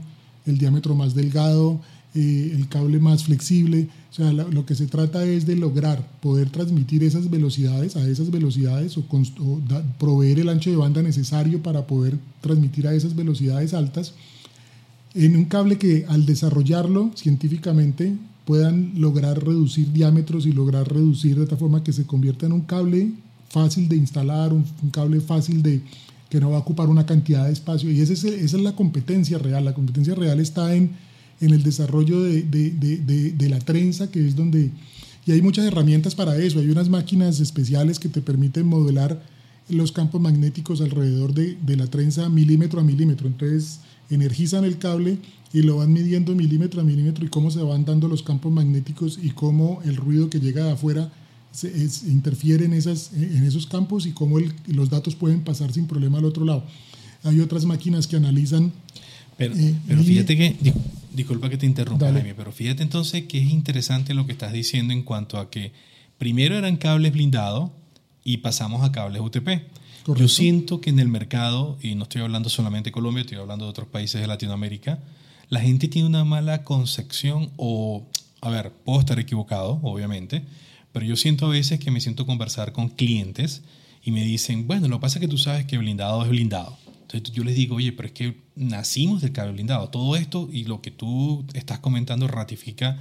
el 0.46 0.58
diámetro 0.58 0.94
más 0.94 1.14
delgado, 1.14 1.80
eh, 2.14 2.52
el 2.54 2.68
cable 2.68 3.00
más 3.00 3.24
flexible. 3.24 3.88
O 4.12 4.14
sea, 4.14 4.32
lo, 4.32 4.64
que 4.64 4.76
se 4.76 4.86
trata 4.86 5.24
es 5.24 5.46
de 5.46 5.56
lograr 5.56 6.06
poder 6.20 6.50
transmitir 6.50 7.02
esas 7.02 7.28
velocidades 7.28 7.96
a 7.96 8.06
esas 8.06 8.30
velocidades 8.30 8.96
o, 8.96 9.04
proveer 9.98 10.38
el 10.38 10.48
ancho 10.48 10.70
de 10.70 10.76
banda 10.76 11.02
necesario 11.02 11.60
para 11.60 11.88
poder 11.88 12.16
transmitir 12.40 12.86
a 12.86 12.94
esas 12.94 13.16
velocidades 13.16 13.74
altas 13.74 14.14
en 15.14 15.36
un 15.36 15.46
cable 15.46 15.78
que 15.78 16.06
al 16.08 16.26
desarrollarlo 16.26 17.10
científicamente 17.16 18.14
puedan 18.44 18.92
lograr 18.96 19.42
reducir 19.42 19.92
diámetros 19.92 20.46
y 20.46 20.52
lograr 20.52 20.92
reducir 20.92 21.38
de 21.38 21.46
tal 21.46 21.58
forma 21.58 21.82
que 21.82 21.92
se 21.92 22.04
convierta 22.04 22.46
en 22.46 22.52
un 22.52 22.60
cable 22.62 23.12
fácil 23.48 23.88
de 23.88 23.96
instalar, 23.96 24.52
un, 24.52 24.64
cable 24.90 25.20
fácil 25.20 25.62
de, 25.62 25.80
que 26.28 26.40
no 26.40 26.50
va 26.50 26.56
a 26.56 26.60
ocupar 26.60 26.88
una 26.88 27.06
cantidad 27.06 27.46
de 27.46 27.52
espacio. 27.52 27.90
Y 27.90 28.00
esa 28.00 28.12
es, 28.12 28.24
esa 28.24 28.56
es 28.56 28.62
la 28.62 28.74
competencia 28.74 29.38
real. 29.38 29.64
La 29.64 29.74
competencia 29.74 30.14
real 30.14 30.40
está 30.40 30.74
en, 30.74 30.90
en 31.40 31.54
el 31.54 31.62
desarrollo 31.62 32.22
de, 32.22 32.42
de, 32.42 32.70
de, 32.70 33.32
de, 33.32 33.48
la 33.48 33.60
trenza, 33.60 34.10
que 34.10 34.26
es 34.26 34.36
donde... 34.36 34.70
Y 35.26 35.32
hay 35.32 35.40
muchas 35.40 35.64
herramientas 35.64 36.14
para 36.14 36.36
eso. 36.36 36.58
Hay 36.58 36.68
unas 36.68 36.88
máquinas 36.88 37.40
especiales 37.40 37.98
que 37.98 38.08
te 38.08 38.20
permiten 38.20 38.66
modelar 38.66 39.22
los 39.68 39.92
campos 39.92 40.20
magnéticos 40.20 40.80
alrededor 40.80 41.32
de, 41.32 41.76
la 41.76 41.86
trenza 41.86 42.28
milímetro 42.28 42.80
a 42.80 42.84
milímetro. 42.84 43.26
Entonces 43.28 43.80
energizan 44.10 44.64
el 44.64 44.78
cable 44.78 45.18
y 45.54 45.62
lo 45.62 45.76
van 45.76 45.92
midiendo 45.92 46.34
milímetro 46.34 46.80
a 46.80 46.84
milímetro 46.84 47.25
y 47.25 47.28
cómo 47.28 47.49
se 47.49 47.62
van 47.62 47.84
dando 47.84 48.08
los 48.08 48.25
campos 48.25 48.52
magnéticos 48.52 49.20
y 49.23 49.30
cómo 49.30 49.80
el 49.84 49.94
ruido 49.94 50.28
que 50.28 50.40
llega 50.40 50.64
de 50.64 50.73
afuera 50.73 51.12
se, 51.52 51.68
interfiere 52.08 52.64
en, 52.64 52.73
esas, 52.73 53.12
en 53.12 53.44
esos 53.44 53.68
campos 53.68 54.04
y 54.04 54.11
cómo 54.11 54.38
los 54.66 54.90
datos 54.90 55.14
pueden 55.14 55.42
pasar 55.44 55.73
sin 55.73 55.87
problema 55.87 56.18
al 56.18 56.25
otro 56.25 56.44
lado. 56.44 56.64
Hay 57.23 57.38
otras 57.40 57.64
máquinas 57.66 58.08
que 58.08 58.16
analizan... 58.16 58.73
Pero, 59.37 59.54
eh, 59.54 59.76
pero 59.87 60.02
fíjate 60.02 60.37
que, 60.37 60.56
disculpa 61.12 61.49
que 61.49 61.56
te 61.56 61.66
interrumpa, 61.66 62.12
Jaime, 62.12 62.34
pero 62.34 62.50
fíjate 62.50 62.82
entonces 62.82 63.23
que 63.26 63.38
es 63.38 63.49
interesante 63.49 64.12
lo 64.12 64.26
que 64.26 64.32
estás 64.32 64.52
diciendo 64.52 64.92
en 64.92 65.04
cuanto 65.04 65.38
a 65.38 65.50
que 65.50 65.70
primero 66.18 66.58
eran 66.58 66.76
cables 66.76 67.12
blindados 67.12 67.70
y 68.25 68.38
pasamos 68.38 68.82
a 68.82 68.90
cables 68.90 69.23
UTP. 69.23 69.49
Yo 70.16 70.26
siento 70.26 70.80
que 70.80 70.90
en 70.90 70.99
el 70.99 71.08
mercado, 71.08 71.78
y 71.80 71.94
no 71.94 72.02
estoy 72.02 72.23
hablando 72.23 72.49
solamente 72.49 72.88
de 72.88 72.92
Colombia, 72.92 73.20
estoy 73.20 73.38
hablando 73.38 73.66
de 73.66 73.70
otros 73.70 73.87
países 73.87 74.20
de 74.20 74.26
Latinoamérica, 74.26 74.99
la 75.54 75.61
gente 75.61 75.87
tiene 75.87 76.08
una 76.08 76.25
mala 76.25 76.64
concepción 76.64 77.52
o, 77.56 78.02
a 78.40 78.50
ver, 78.50 78.73
puedo 78.73 78.99
estar 78.99 79.20
equivocado, 79.20 79.78
obviamente, 79.84 80.42
pero 80.90 81.06
yo 81.06 81.14
siento 81.14 81.46
a 81.46 81.50
veces 81.50 81.78
que 81.78 81.92
me 81.92 82.00
siento 82.00 82.26
conversar 82.26 82.73
con 82.73 82.88
clientes 82.88 83.62
y 84.02 84.11
me 84.11 84.25
dicen, 84.25 84.66
bueno, 84.66 84.88
lo 84.88 84.96
que 84.96 85.02
pasa 85.02 85.18
es 85.18 85.20
que 85.20 85.28
tú 85.28 85.38
sabes 85.38 85.64
que 85.64 85.78
blindado 85.78 86.25
es 86.25 86.28
blindado. 86.28 86.76
Entonces 87.02 87.30
yo 87.30 87.44
les 87.44 87.54
digo, 87.54 87.76
oye, 87.76 87.92
pero 87.92 88.08
es 88.08 88.14
que 88.14 88.42
nacimos 88.56 89.23
del 89.23 89.30
cable 89.30 89.52
blindado. 89.52 89.90
Todo 89.90 90.16
esto 90.16 90.49
y 90.52 90.64
lo 90.64 90.82
que 90.82 90.90
tú 90.90 91.44
estás 91.54 91.78
comentando 91.78 92.26
ratifica 92.26 92.99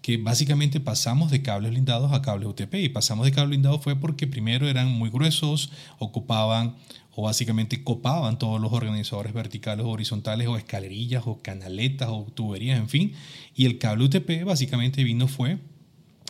que 0.00 0.18
básicamente 0.18 0.78
pasamos 0.78 1.32
de 1.32 1.42
cables 1.42 1.72
blindados 1.72 2.12
a 2.12 2.22
cables 2.22 2.48
UTP. 2.48 2.74
Y 2.74 2.90
pasamos 2.90 3.26
de 3.26 3.32
cables 3.32 3.48
blindados 3.48 3.82
fue 3.82 3.96
porque 3.96 4.28
primero 4.28 4.68
eran 4.68 4.88
muy 4.88 5.10
gruesos, 5.10 5.72
ocupaban 5.98 6.76
o 7.20 7.22
básicamente 7.22 7.82
copaban 7.82 8.38
todos 8.38 8.60
los 8.60 8.72
organizadores 8.72 9.32
verticales 9.32 9.84
o 9.84 9.88
horizontales 9.88 10.46
o 10.46 10.56
escalerillas 10.56 11.24
o 11.26 11.42
canaletas 11.42 12.10
o 12.10 12.28
tuberías, 12.32 12.78
en 12.78 12.88
fin. 12.88 13.12
Y 13.56 13.66
el 13.66 13.78
cable 13.78 14.04
UTP 14.04 14.44
básicamente 14.44 15.02
vino 15.02 15.26
fue 15.26 15.58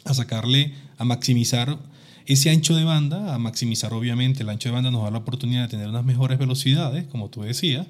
a 0.07 0.15
sacarle, 0.15 0.73
a 0.97 1.05
maximizar 1.05 1.79
ese 2.25 2.49
ancho 2.49 2.75
de 2.75 2.85
banda, 2.85 3.35
a 3.35 3.39
maximizar 3.39 3.93
obviamente 3.93 4.45
el 4.45 4.49
ancho 4.49 4.71
de 4.71 4.77
banda 4.77 4.91
nos 4.91 5.05
da 5.05 5.11
la 5.11 5.19
oportunidad 5.19 5.65
de 5.65 5.69
tener 5.69 5.91
unas 5.91 6.07
mejores 6.07 6.39
velocidades, 6.39 7.05
como 7.05 7.29
tú 7.29 7.43
decías, 7.43 7.87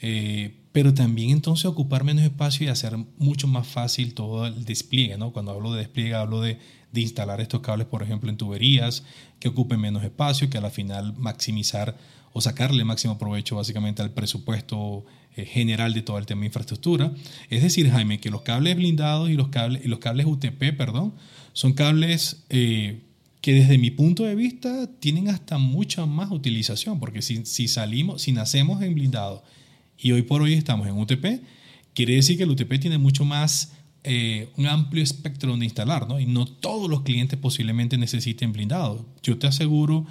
eh, 0.00 0.56
pero 0.72 0.94
también 0.94 1.28
entonces 1.28 1.66
ocupar 1.66 2.02
menos 2.02 2.24
espacio 2.24 2.64
y 2.64 2.70
hacer 2.70 2.96
mucho 3.18 3.46
más 3.46 3.68
fácil 3.68 4.14
todo 4.14 4.46
el 4.46 4.64
despliegue. 4.64 5.18
¿no? 5.18 5.34
Cuando 5.34 5.52
hablo 5.52 5.74
de 5.74 5.80
despliegue, 5.80 6.14
hablo 6.14 6.40
de, 6.40 6.58
de 6.92 7.00
instalar 7.02 7.42
estos 7.42 7.60
cables, 7.60 7.86
por 7.88 8.02
ejemplo, 8.02 8.30
en 8.30 8.38
tuberías, 8.38 9.04
que 9.38 9.48
ocupen 9.48 9.80
menos 9.80 10.02
espacio, 10.02 10.48
que 10.48 10.56
a 10.56 10.62
la 10.62 10.70
final 10.70 11.12
maximizar 11.18 11.94
o 12.38 12.40
sacarle 12.40 12.84
máximo 12.84 13.18
provecho 13.18 13.56
básicamente 13.56 14.00
al 14.00 14.12
presupuesto 14.12 15.04
eh, 15.34 15.44
general 15.44 15.92
de 15.92 16.02
todo 16.02 16.18
el 16.18 16.26
tema 16.26 16.42
de 16.42 16.46
infraestructura. 16.46 17.12
Es 17.50 17.62
decir, 17.62 17.90
Jaime, 17.90 18.20
que 18.20 18.30
los 18.30 18.42
cables 18.42 18.76
blindados 18.76 19.28
y 19.28 19.34
los 19.34 19.48
cables, 19.48 19.84
y 19.84 19.88
los 19.88 19.98
cables 19.98 20.26
UTP, 20.26 20.76
perdón, 20.76 21.14
son 21.52 21.72
cables 21.72 22.44
eh, 22.48 23.00
que 23.40 23.54
desde 23.54 23.76
mi 23.76 23.90
punto 23.90 24.22
de 24.22 24.36
vista 24.36 24.88
tienen 25.00 25.28
hasta 25.28 25.58
mucha 25.58 26.06
más 26.06 26.30
utilización, 26.30 27.00
porque 27.00 27.22
si, 27.22 27.44
si 27.44 27.66
salimos, 27.66 28.22
si 28.22 28.30
nacemos 28.30 28.82
en 28.82 28.94
blindado 28.94 29.42
y 29.98 30.12
hoy 30.12 30.22
por 30.22 30.40
hoy 30.42 30.54
estamos 30.54 30.86
en 30.86 30.96
UTP, 30.96 31.42
quiere 31.92 32.14
decir 32.14 32.36
que 32.36 32.44
el 32.44 32.50
UTP 32.50 32.78
tiene 32.78 32.98
mucho 32.98 33.24
más, 33.24 33.72
eh, 34.04 34.48
un 34.56 34.68
amplio 34.68 35.02
espectro 35.02 35.50
donde 35.50 35.66
instalar, 35.66 36.06
¿no? 36.06 36.20
Y 36.20 36.26
no 36.26 36.46
todos 36.46 36.88
los 36.88 37.02
clientes 37.02 37.36
posiblemente 37.36 37.98
necesiten 37.98 38.52
blindado. 38.52 39.04
Yo 39.24 39.38
te 39.38 39.48
aseguro 39.48 40.06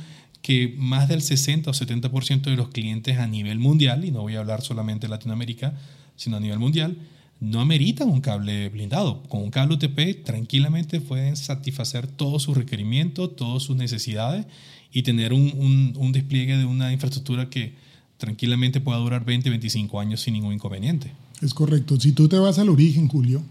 que 0.48 0.74
más 0.78 1.10
del 1.10 1.22
60 1.22 1.70
o 1.70 1.74
70% 1.74 2.44
de 2.44 2.56
los 2.56 2.70
clientes 2.70 3.18
a 3.18 3.28
nivel 3.28 3.60
mundial, 3.60 4.06
y 4.06 4.12
no 4.12 4.22
voy 4.22 4.36
a 4.36 4.40
hablar 4.40 4.62
solamente 4.62 5.08
de 5.08 5.12
Latinoamérica, 5.12 5.78
sino 6.16 6.38
a 6.38 6.40
nivel 6.40 6.58
mundial, 6.58 6.98
no 7.42 7.60
ameritan 7.60 8.08
un 8.08 8.22
cable 8.22 8.70
blindado. 8.70 9.24
Con 9.24 9.42
un 9.44 9.52
cable 9.52 9.76
UTP 9.76 10.24
tranquilamente 10.24 11.02
pueden 11.02 11.36
satisfacer 11.36 12.08
todos 12.08 12.44
sus 12.44 12.56
requerimientos, 12.56 13.36
todas 13.36 13.62
sus 13.62 13.76
necesidades 13.76 14.46
y 14.94 15.04
tener 15.04 15.34
un, 15.34 15.52
un, 15.58 15.94
un 15.98 16.14
despliegue 16.14 16.56
de 16.56 16.64
una 16.64 16.94
infraestructura 16.94 17.50
que, 17.50 17.74
tranquilamente 18.18 18.82
pueda 18.82 19.00
durar 19.00 19.26
20, 19.26 19.50
25 19.50 20.00
años 20.00 20.22
sin 20.22 20.34
ningún 20.34 20.54
inconveniente. 20.54 21.12
Es 21.42 21.54
correcto. 21.54 22.00
Si 22.00 22.14
tú 22.14 22.30
te 22.30 22.38
vas 22.38 22.58
al 22.58 22.70
origen, 22.70 23.10
Julio, 23.10 23.44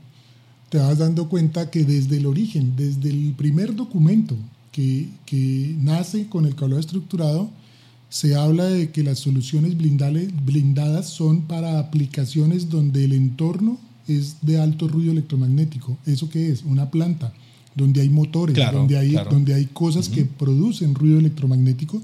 te 0.70 0.78
vas 0.78 0.96
dando 0.96 1.28
cuenta 1.28 1.70
que 1.70 1.84
desde 1.84 2.16
el 2.16 2.24
origen, 2.24 2.74
desde 2.74 3.10
el 3.10 3.34
primer 3.36 3.76
documento 3.76 4.34
que, 4.76 5.09
que 5.25 5.75
nace 5.80 6.26
con 6.26 6.45
el 6.45 6.54
cableado 6.54 6.80
estructurado, 6.80 7.50
se 8.11 8.37
habla 8.37 8.64
de 8.66 8.90
que 8.90 9.02
las 9.02 9.21
soluciones 9.21 9.75
blindadas 9.78 11.09
son 11.09 11.42
para 11.42 11.78
aplicaciones 11.78 12.68
donde 12.68 13.06
el 13.06 13.12
entorno 13.12 13.78
es 14.06 14.37
de 14.42 14.61
alto 14.61 14.87
ruido 14.87 15.12
electromagnético. 15.12 15.97
¿Eso 16.04 16.28
qué 16.28 16.50
es? 16.50 16.62
Una 16.62 16.90
planta, 16.90 17.33
donde 17.75 18.02
hay 18.02 18.11
motores, 18.11 18.54
donde, 18.71 18.99
hay, 18.99 19.16
donde 19.30 19.54
hay 19.54 19.64
cosas 19.64 20.11
que 20.11 20.26
producen 20.26 20.95
ruido 20.95 21.18
electromagnético 21.21 22.02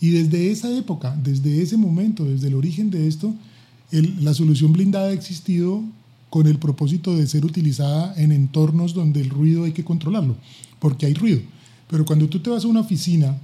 y 0.00 0.10
desde 0.10 0.50
esa 0.50 0.76
época, 0.76 1.16
desde 1.22 1.62
ese 1.62 1.76
momento, 1.76 2.24
desde 2.24 2.48
el 2.48 2.56
origen 2.56 2.90
de 2.90 3.06
esto, 3.06 3.32
la 3.92 4.34
solución 4.34 4.72
blindada 4.72 5.10
ha 5.10 5.12
existido 5.12 5.84
con 6.28 6.48
el 6.48 6.58
propósito 6.58 7.14
de 7.14 7.28
ser 7.28 7.44
utilizada 7.44 8.12
en 8.16 8.32
entornos 8.32 8.94
donde 8.94 9.20
el 9.20 9.30
ruido 9.30 9.62
hay 9.62 9.70
que 9.70 9.84
controlarlo, 9.84 10.34
porque 10.80 11.06
hay 11.06 11.14
ruido. 11.14 11.40
Pero 11.88 12.04
cuando 12.04 12.28
tú 12.28 12.40
te 12.40 12.50
vas 12.50 12.64
a 12.64 12.68
una 12.68 12.80
oficina, 12.80 13.36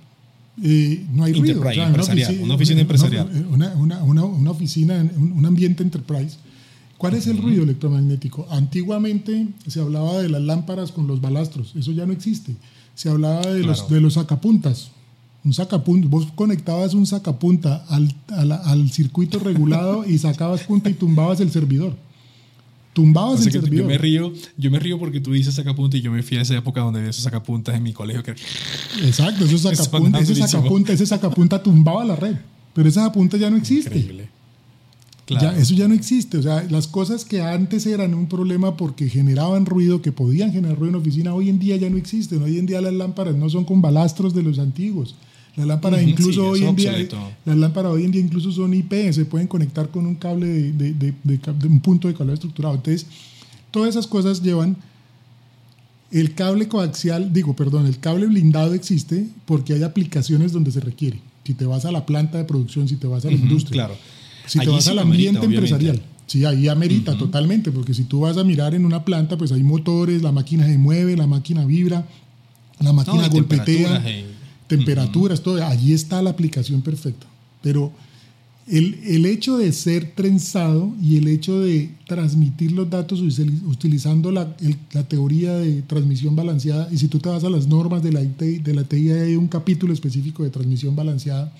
eh, 0.62 1.07
no 1.12 1.25
hay 1.25 1.33
ruido. 1.35 1.61
una, 1.61 1.71
oficina, 2.00 2.42
una 2.42 2.54
oficina 2.54 2.80
empresarial. 2.80 3.47
Una, 3.50 3.75
una, 3.76 4.02
una, 4.02 4.50
oficina, 4.50 5.09
un 5.16 5.45
ambiente 5.47 5.83
enterprise. 5.83 6.37
¿Cuál 6.99 7.14
es 7.14 7.28
el 7.28 7.38
ruido 7.38 7.62
electromagnético? 7.62 8.47
Antiguamente 8.50 9.47
se 9.68 9.80
hablaba 9.80 10.21
de 10.21 10.28
las 10.28 10.42
lámparas 10.42 10.90
con 10.90 11.07
los 11.07 11.21
balastros, 11.21 11.73
eso 11.76 11.92
ya 11.92 12.07
no 12.07 12.12
existe. 12.12 12.57
Se 12.97 13.09
hablaba 13.09 13.47
de, 13.47 13.62
los, 13.62 13.88
de 13.88 14.00
los 14.00 14.14
sacapuntas, 14.14 14.90
un 15.45 15.52
sacapunta, 15.52 16.09
vos 16.09 16.26
conectabas 16.35 16.95
un 16.95 17.07
sacapunta 17.07 17.85
al, 17.88 18.12
al, 18.26 18.90
circuito 18.90 19.38
regulado 19.38 20.04
y 20.04 20.18
sacabas 20.18 20.64
punta 20.64 20.90
y 20.90 20.95
tumbabas 20.95 21.38
el 21.40 21.52
servidor. 21.52 21.95
Servidor. 23.38 23.71
Yo 23.71 23.85
me, 23.85 23.99
río, 23.99 24.33
yo 24.57 24.71
me 24.71 24.78
río 24.78 24.99
porque 24.99 25.21
tú 25.21 25.33
dices 25.33 25.55
sacapunta 25.55 25.97
y 25.97 26.00
yo 26.00 26.11
me 26.11 26.23
fui 26.23 26.37
a 26.37 26.43
esa 26.43 26.57
época 26.57 26.81
donde 26.81 27.00
había 27.00 27.11
esos 27.11 27.25
sacapuntas 27.25 27.75
en 27.75 27.83
mi 27.83 27.93
colegio. 27.93 28.23
Que... 28.23 28.33
Exacto, 29.02 29.45
esos 29.45 29.61
sacapunta, 29.76 30.19
ese, 30.19 30.35
sacapunta, 30.35 30.93
ese 30.93 31.07
sacapunta 31.07 31.62
tumbaba 31.62 32.05
la 32.05 32.17
red, 32.17 32.37
pero 32.75 32.88
esa 32.88 33.02
sacapunta 33.02 33.37
ya 33.37 33.50
no 33.50 33.57
existe. 33.57 33.97
Increíble. 33.97 34.28
Ya, 35.28 35.57
eso 35.57 35.75
ya 35.75 35.88
no 35.88 35.95
existe. 35.95 36.38
O 36.38 36.43
sea, 36.43 36.64
las 36.71 36.87
cosas 36.87 37.25
que 37.25 37.43
antes 37.43 37.87
eran 37.87 38.14
un 38.14 38.28
problema 38.28 38.76
porque 38.76 39.09
generaban 39.09 39.67
ruido, 39.67 40.00
que 40.00 40.12
podían 40.12 40.52
generar 40.52 40.78
ruido 40.78 40.97
en 40.97 41.02
oficina, 41.02 41.35
hoy 41.35 41.50
en 41.50 41.59
día 41.59 41.76
ya 41.76 41.90
no 41.90 41.97
existen. 41.97 42.43
Hoy 42.43 42.59
en 42.59 42.67
día 42.67 42.81
las 42.81 42.95
lámparas 42.95 43.35
no 43.35 43.50
son 43.50 43.64
con 43.64 43.83
balastros 43.83 44.35
de 44.35 44.43
los 44.43 44.59
antiguos. 44.59 45.14
Las 45.59 45.67
lámparas 45.67 46.03
incluso 46.03 46.50
hoy 46.50 46.62
en 46.62 46.77
día, 46.77 47.09
las 47.45 47.57
lámparas 47.57 47.91
hoy 47.91 48.05
en 48.05 48.12
día 48.12 48.21
incluso 48.21 48.53
son 48.53 48.73
IP, 48.75 48.93
se 49.11 49.25
pueden 49.25 49.49
conectar 49.49 49.88
con 49.88 50.07
un 50.07 50.15
cable 50.15 50.47
de, 50.47 50.93
de, 50.93 51.15
de, 51.25 51.67
un 51.67 51.81
punto 51.81 52.07
de 52.07 52.15
cable 52.15 52.35
estructurado. 52.35 52.77
Entonces, 52.77 53.07
todas 53.73 53.91
esas 53.91 54.07
cosas 54.07 54.41
llevan 54.41 54.77
el 56.12 56.35
cable 56.35 56.69
coaxial, 56.69 57.33
digo, 57.33 57.57
perdón, 57.57 57.87
el 57.87 57.99
cable 57.99 58.27
blindado 58.27 58.73
existe 58.73 59.27
porque 59.47 59.73
hay 59.75 59.83
aplicaciones 59.83 60.53
donde 60.53 60.71
se 60.71 60.79
requiere. 60.79 61.19
Si 61.43 61.55
te 61.55 61.65
vas 61.67 61.85
a 61.85 61.91
la 61.91 62.07
planta 62.07 62.38
de 62.38 62.45
producción, 62.45 62.87
si 62.87 62.95
te 62.95 63.09
vas 63.09 63.25
a 63.25 63.29
la 63.29 63.35
industria, 63.35 63.87
claro. 63.87 63.97
si 64.47 64.61
te 64.61 64.69
vas 64.69 64.87
al 64.87 65.00
ambiente 65.00 65.45
empresarial, 65.45 66.00
sí, 66.29 66.45
ahí 66.45 66.69
amerita 66.69 67.19
totalmente, 67.19 67.73
porque 67.73 67.95
si 67.95 68.05
tú 68.05 68.21
vas 68.21 68.37
a 68.37 68.45
mirar 68.45 68.77
en 68.77 68.87
una 68.87 69.05
planta, 69.05 69.37
pues 69.37 69.50
hay 69.50 69.65
motores, 69.65 70.23
la 70.23 70.31
máquina 70.31 70.67
se 70.67 70.79
mueve, 70.79 71.17
la 71.17 71.27
máquina 71.27 71.65
vibra, 71.65 72.07
la 72.79 72.93
máquina 72.93 73.27
golpetea 73.27 74.05
temperaturas, 74.68 75.42
todo, 75.42 75.64
allí 75.64 75.92
está 75.92 76.22
la 76.22 76.30
aplicación 76.30 76.82
perfecta. 76.82 77.26
Pero 77.62 77.90
el, 78.68 79.00
el, 79.04 79.26
hecho 79.26 79.56
de 79.56 79.72
ser 79.72 80.12
trenzado 80.14 80.92
y 81.02 81.16
el 81.16 81.26
hecho 81.26 81.58
de 81.60 81.90
transmitir 82.06 82.72
los 82.72 82.88
datos 82.88 83.20
utilizando 83.20 84.30
la, 84.30 84.54
la, 84.92 85.08
teoría 85.08 85.56
de 85.56 85.82
transmisión 85.82 86.37
balanceada, 86.37 86.88
y 86.92 86.98
si 86.98 87.08
tú 87.08 87.18
te 87.18 87.30
vas 87.30 87.42
a 87.44 87.50
las 87.50 87.66
normas 87.66 88.02
de 88.02 88.12
la, 88.12 88.20
de 88.22 88.75
la 88.75 88.84
TI, 88.84 89.10
hay 89.10 89.37
un 89.37 89.48
capítulo 89.48 89.92
específico 89.92 90.44
de 90.44 90.50
transmisión 90.50 90.94
balanceada, 90.94 91.52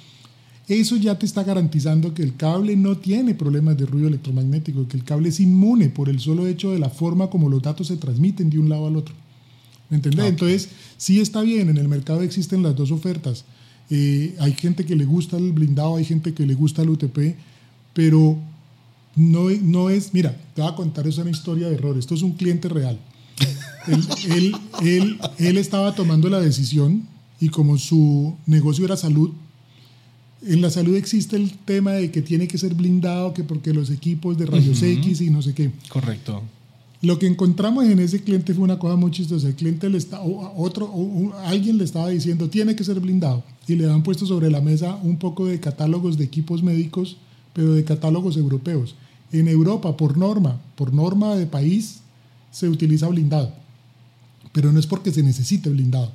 eso 0.69 0.97
ya 0.97 1.19
te 1.19 1.25
está 1.25 1.45
garantizando 1.45 2.13
que 2.13 2.23
el 2.23 2.37
cable 2.37 2.77
no 2.77 2.99
tiene 2.99 3.35
problemas 3.35 3.79
de 3.79 3.87
ruido 3.87 4.09
electromagnético, 4.09 4.87
que 4.87 4.99
el 4.99 5.05
cable 5.05 5.31
es 5.31 5.41
inmune 5.41 5.89
por 5.89 6.11
el 6.11 6.21
solo 6.21 6.47
hecho 6.47 6.73
de 6.73 6.79
la 6.79 6.91
forma 6.91 7.31
como 7.31 7.49
los 7.49 7.63
datos 7.63 7.87
se 7.87 7.97
transmiten 7.97 8.51
de 8.51 8.59
un 8.59 8.69
lado 8.69 8.87
al 8.87 8.97
otro. 8.97 9.15
¿Me 9.91 9.97
entendés? 9.97 10.27
Entonces, 10.27 10.69
sí 10.97 11.21
está 11.21 11.43
bien, 11.43 11.69
en 11.69 11.79
el 11.79 11.89
mercado 11.89 12.23
existen 12.23 12.63
las 12.63 12.77
dos 12.77 12.91
ofertas. 12.91 13.45
Eh, 13.91 14.35
hay 14.39 14.53
gente 14.53 14.85
que 14.85 14.95
le 14.97 15.05
gusta 15.05 15.39
el 15.39 15.53
blindado, 15.53 15.97
hay 15.97 16.05
gente 16.05 16.35
que 16.35 16.45
le 16.47 16.55
gusta 16.55 16.83
el 16.83 16.91
UTP, 16.91 17.37
pero 17.95 18.39
no, 19.17 19.49
no 19.51 19.91
es, 19.91 20.13
mira, 20.13 20.37
te 20.55 20.63
voy 20.63 20.71
a 20.71 20.75
contar 20.75 21.07
esa 21.07 21.23
una 21.23 21.31
historia 21.31 21.69
de 21.69 21.75
error. 21.75 21.97
Esto 21.99 22.15
es 22.15 22.23
un 22.23 22.33
cliente 22.33 22.69
real. 22.69 22.99
él, 24.29 24.55
él, 24.83 25.19
él, 25.39 25.59
estaba 25.59 25.95
tomando 25.95 26.29
la 26.29 26.41
decisión 26.41 27.07
y 27.41 27.49
como 27.49 27.79
su 27.79 28.37
negocio 28.47 28.85
era 28.85 28.97
salud, 28.97 29.31
en 30.43 30.61
la 30.61 30.71
salud 30.71 30.97
existe 30.97 31.37
el 31.37 31.53
tema 31.53 31.93
de 31.93 32.11
que 32.11 32.23
tiene 32.23 32.47
que 32.47 32.59
ser 32.59 32.75
blindado, 32.75 33.35
que 33.35 33.43
porque 33.43 33.73
los 33.73 33.91
equipos 33.91 34.39
de 34.39 34.47
rayos 34.47 34.83
X 34.83 35.21
y 35.21 35.31
no 35.31 35.43
sé 35.43 35.55
qué. 35.55 35.73
Correcto. 35.89 36.43
Lo 37.01 37.19
que 37.19 37.29
encontramos 37.29 37.85
en 37.85 38.01
ese 38.01 38.23
cliente 38.23 38.55
fue 38.55 38.65
una 38.65 38.79
cosa 38.79 38.97
muy 38.97 39.13
chistosa. 39.13 39.47
El 39.47 39.55
cliente 39.55 39.89
le 39.89 39.99
está, 39.99 40.21
otro, 40.21 40.93
alguien 41.45 41.79
le 41.79 41.85
estaba 41.85 42.09
diciendo 42.09 42.51
tiene 42.51 42.75
que 42.75 42.83
ser 42.83 42.99
blindado 42.99 43.45
y 43.69 43.77
le 43.77 43.89
han 43.89 44.03
puesto 44.03 44.27
sobre 44.27 44.51
la 44.51 44.61
mesa 44.61 44.99
un 45.03 45.17
poco 45.17 45.47
de 45.47 45.61
catálogos 45.61 46.19
de 46.19 46.25
equipos 46.25 46.63
médicos, 46.63 47.17
pero 47.53 47.75
de 47.75 47.85
catálogos 47.85 48.37
europeos. 48.37 48.97
En 49.31 49.47
Europa, 49.47 49.97
por 49.97 50.17
norma, 50.17 50.61
por 50.75 50.93
norma 50.93 51.37
de 51.37 51.47
país, 51.47 52.01
se 52.51 52.69
utiliza 52.69 53.07
blindado, 53.09 53.53
pero 54.53 54.73
no 54.73 54.81
es 54.81 54.87
porque 54.87 55.13
se 55.13 55.23
necesite 55.23 55.71
blindado. 55.71 56.11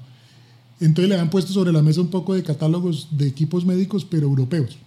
Entonces 0.82 1.10
le 1.10 1.18
han 1.18 1.30
puesto 1.30 1.54
sobre 1.54 1.72
la 1.72 1.82
mesa 1.82 2.02
un 2.02 2.08
poco 2.08 2.34
de 2.34 2.44
catálogos 2.44 3.08
de 3.12 3.28
equipos 3.28 3.66
médicos, 3.66 4.04
pero 4.04 4.28
europeos. 4.28 4.78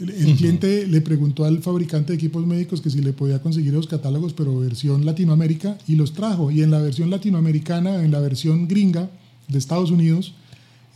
El, 0.00 0.34
cliente 0.34 0.86
le 0.88 1.00
preguntó 1.00 1.44
al 1.44 1.62
fabricante 1.62 2.12
de 2.12 2.16
equipos 2.16 2.44
médicos 2.46 2.80
que 2.80 2.90
si 2.90 3.00
le 3.00 3.12
podía 3.12 3.40
conseguir 3.40 3.72
los 3.72 3.86
catálogos, 3.86 4.32
pero 4.32 4.58
versión 4.58 5.06
Latinoamérica, 5.06 5.78
y 5.86 5.94
los 5.94 6.12
trajo. 6.12 6.50
Y 6.50 6.62
en 6.62 6.72
la 6.72 6.80
versión 6.80 7.10
latinoamericana, 7.10 8.04
en 8.04 8.10
la 8.10 8.20
versión 8.20 8.66
gringa 8.66 9.08
de 9.46 9.58
Estados 9.58 9.92
Unidos, 9.92 10.34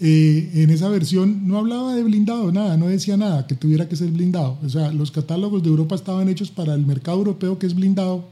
eh, 0.01 0.51
en 0.55 0.71
esa 0.71 0.89
versión 0.89 1.47
no 1.47 1.59
hablaba 1.59 1.95
de 1.95 2.03
blindado, 2.03 2.53
nada, 2.53 2.77
no 2.77 2.87
decía 2.87 3.17
nada 3.17 3.47
que 3.47 3.55
tuviera 3.55 3.89
que 3.89 3.97
ser 3.97 4.11
blindado. 4.11 4.59
O 4.65 4.69
sea, 4.69 4.93
los 4.93 5.11
catálogos 5.11 5.63
de 5.63 5.69
Europa 5.69 5.95
estaban 5.95 6.29
hechos 6.29 6.51
para 6.51 6.75
el 6.75 6.85
mercado 6.85 7.19
europeo 7.19 7.59
que 7.59 7.67
es 7.67 7.75
blindado 7.75 8.25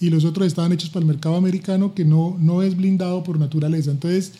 y 0.00 0.08
los 0.10 0.24
otros 0.24 0.46
estaban 0.46 0.72
hechos 0.72 0.90
para 0.90 1.02
el 1.02 1.08
mercado 1.08 1.36
americano 1.36 1.94
que 1.94 2.04
no, 2.04 2.36
no 2.40 2.62
es 2.62 2.76
blindado 2.76 3.22
por 3.22 3.38
naturaleza. 3.38 3.90
Entonces, 3.90 4.32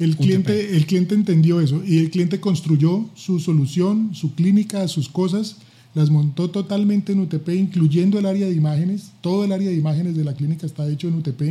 el 0.00 0.16
cliente, 0.16 0.76
el 0.76 0.86
cliente 0.86 1.14
entendió 1.14 1.60
eso 1.60 1.82
y 1.86 1.98
el 1.98 2.10
cliente 2.10 2.40
construyó 2.40 3.08
su 3.14 3.38
solución, 3.38 4.10
su 4.14 4.34
clínica, 4.34 4.88
sus 4.88 5.10
cosas, 5.10 5.58
las 5.94 6.08
montó 6.08 6.48
totalmente 6.48 7.12
en 7.12 7.20
UTP, 7.20 7.50
incluyendo 7.50 8.18
el 8.18 8.24
área 8.24 8.46
de 8.46 8.54
imágenes. 8.54 9.10
Todo 9.20 9.44
el 9.44 9.52
área 9.52 9.68
de 9.68 9.76
imágenes 9.76 10.16
de 10.16 10.24
la 10.24 10.32
clínica 10.32 10.64
está 10.66 10.88
hecho 10.88 11.06
en 11.06 11.16
UTP 11.16 11.42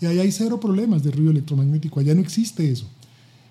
y 0.00 0.06
ahí 0.06 0.18
hay 0.18 0.32
cero 0.32 0.58
problemas 0.58 1.02
de 1.02 1.10
ruido 1.10 1.30
electromagnético. 1.30 2.00
Allá 2.00 2.14
no 2.14 2.22
existe 2.22 2.70
eso. 2.70 2.86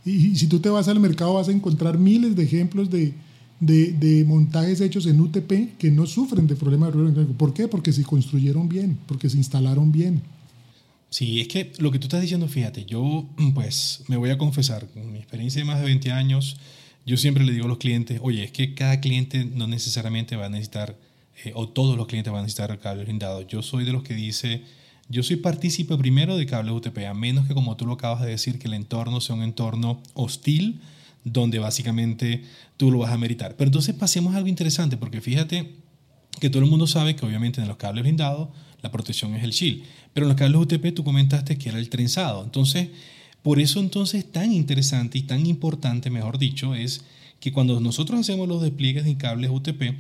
Y, 0.03 0.35
si 0.35 0.47
tú 0.47 0.59
te 0.59 0.69
vas 0.69 0.87
al 0.87 0.99
mercado 0.99 1.35
vas 1.35 1.49
a 1.49 1.51
encontrar 1.51 1.99
miles 1.99 2.35
de 2.35 2.43
ejemplos 2.43 2.89
de, 2.89 3.13
de, 3.59 3.91
de, 3.91 4.25
montajes 4.25 4.81
hechos 4.81 5.05
en 5.05 5.21
UTP 5.21 5.77
que 5.77 5.91
no 5.91 6.07
sufren 6.07 6.47
de 6.47 6.55
problemas 6.55 6.89
de 6.89 6.93
ruido 6.93 7.05
electromagnético. 7.07 7.37
¿Por 7.37 7.53
qué? 7.53 7.67
Porque 7.67 7.93
se 7.93 8.03
construyeron 8.03 8.67
bien, 8.67 8.97
porque 9.05 9.29
se 9.29 9.37
instalaron 9.37 9.91
bien. 9.91 10.23
Sí, 11.09 11.41
es 11.41 11.47
que 11.47 11.71
lo 11.79 11.91
que 11.91 11.99
tú 11.99 12.05
estás 12.05 12.21
diciendo, 12.21 12.47
fíjate, 12.47 12.85
yo 12.85 13.27
pues 13.53 14.03
me 14.07 14.17
voy 14.17 14.29
a 14.29 14.37
confesar, 14.37 14.87
con 14.87 15.11
mi 15.11 15.19
experiencia 15.19 15.61
de 15.61 15.65
más 15.65 15.79
de 15.79 15.85
20 15.85 16.11
años, 16.11 16.57
yo 17.05 17.17
siempre 17.17 17.43
le 17.43 17.53
digo 17.53 17.65
a 17.65 17.69
los 17.69 17.79
clientes, 17.79 18.19
oye, 18.21 18.43
es 18.43 18.51
que 18.51 18.75
cada 18.75 18.99
cliente 18.99 19.45
no 19.45 19.67
necesariamente 19.67 20.35
va 20.35 20.45
a 20.45 20.49
necesitar, 20.49 20.95
eh, 21.43 21.51
o 21.55 21.67
todos 21.69 21.97
los 21.97 22.07
clientes 22.07 22.31
van 22.31 22.41
a 22.41 22.43
necesitar 22.43 22.77
cables 22.79 23.05
blindados. 23.05 23.47
Yo 23.47 23.63
soy 23.63 23.85
de 23.85 23.91
los 23.91 24.03
que 24.03 24.13
dice, 24.13 24.63
yo 25.07 25.23
soy 25.23 25.37
partícipe 25.37 25.97
primero 25.97 26.37
de 26.37 26.45
cables 26.45 26.73
UTP, 26.75 26.99
a 27.07 27.13
menos 27.15 27.47
que 27.47 27.55
como 27.55 27.75
tú 27.75 27.87
lo 27.87 27.93
acabas 27.93 28.21
de 28.21 28.29
decir, 28.29 28.59
que 28.59 28.67
el 28.67 28.75
entorno 28.75 29.21
sea 29.21 29.35
un 29.35 29.41
entorno 29.41 30.03
hostil, 30.13 30.81
donde 31.23 31.57
básicamente 31.57 32.43
tú 32.77 32.91
lo 32.91 32.99
vas 32.99 33.11
a 33.11 33.17
meritar. 33.17 33.55
Pero 33.55 33.69
entonces 33.69 33.95
pasemos 33.95 34.35
a 34.35 34.37
algo 34.37 34.47
interesante, 34.47 34.97
porque 34.97 35.21
fíjate 35.21 35.71
que 36.39 36.49
todo 36.49 36.63
el 36.63 36.69
mundo 36.69 36.85
sabe 36.85 37.15
que 37.15 37.25
obviamente 37.25 37.59
en 37.59 37.67
los 37.67 37.77
cables 37.77 38.03
blindados 38.03 38.49
la 38.81 38.91
protección 38.91 39.35
es 39.35 39.43
el 39.43 39.51
shield. 39.51 39.83
Pero 40.13 40.25
en 40.25 40.29
los 40.29 40.37
cables 40.37 40.61
UTP 40.61 40.93
tú 40.93 41.03
comentaste 41.03 41.57
que 41.57 41.69
era 41.69 41.79
el 41.79 41.89
trenzado. 41.89 42.43
Entonces, 42.43 42.89
por 43.41 43.59
eso 43.59 43.79
entonces 43.79 44.29
tan 44.31 44.51
interesante 44.51 45.17
y 45.17 45.23
tan 45.23 45.45
importante, 45.45 46.09
mejor 46.09 46.37
dicho, 46.37 46.75
es 46.75 47.03
que 47.39 47.51
cuando 47.51 47.79
nosotros 47.79 48.19
hacemos 48.19 48.47
los 48.47 48.61
despliegues 48.61 49.05
de 49.05 49.17
cables 49.17 49.49
UTP, 49.51 49.95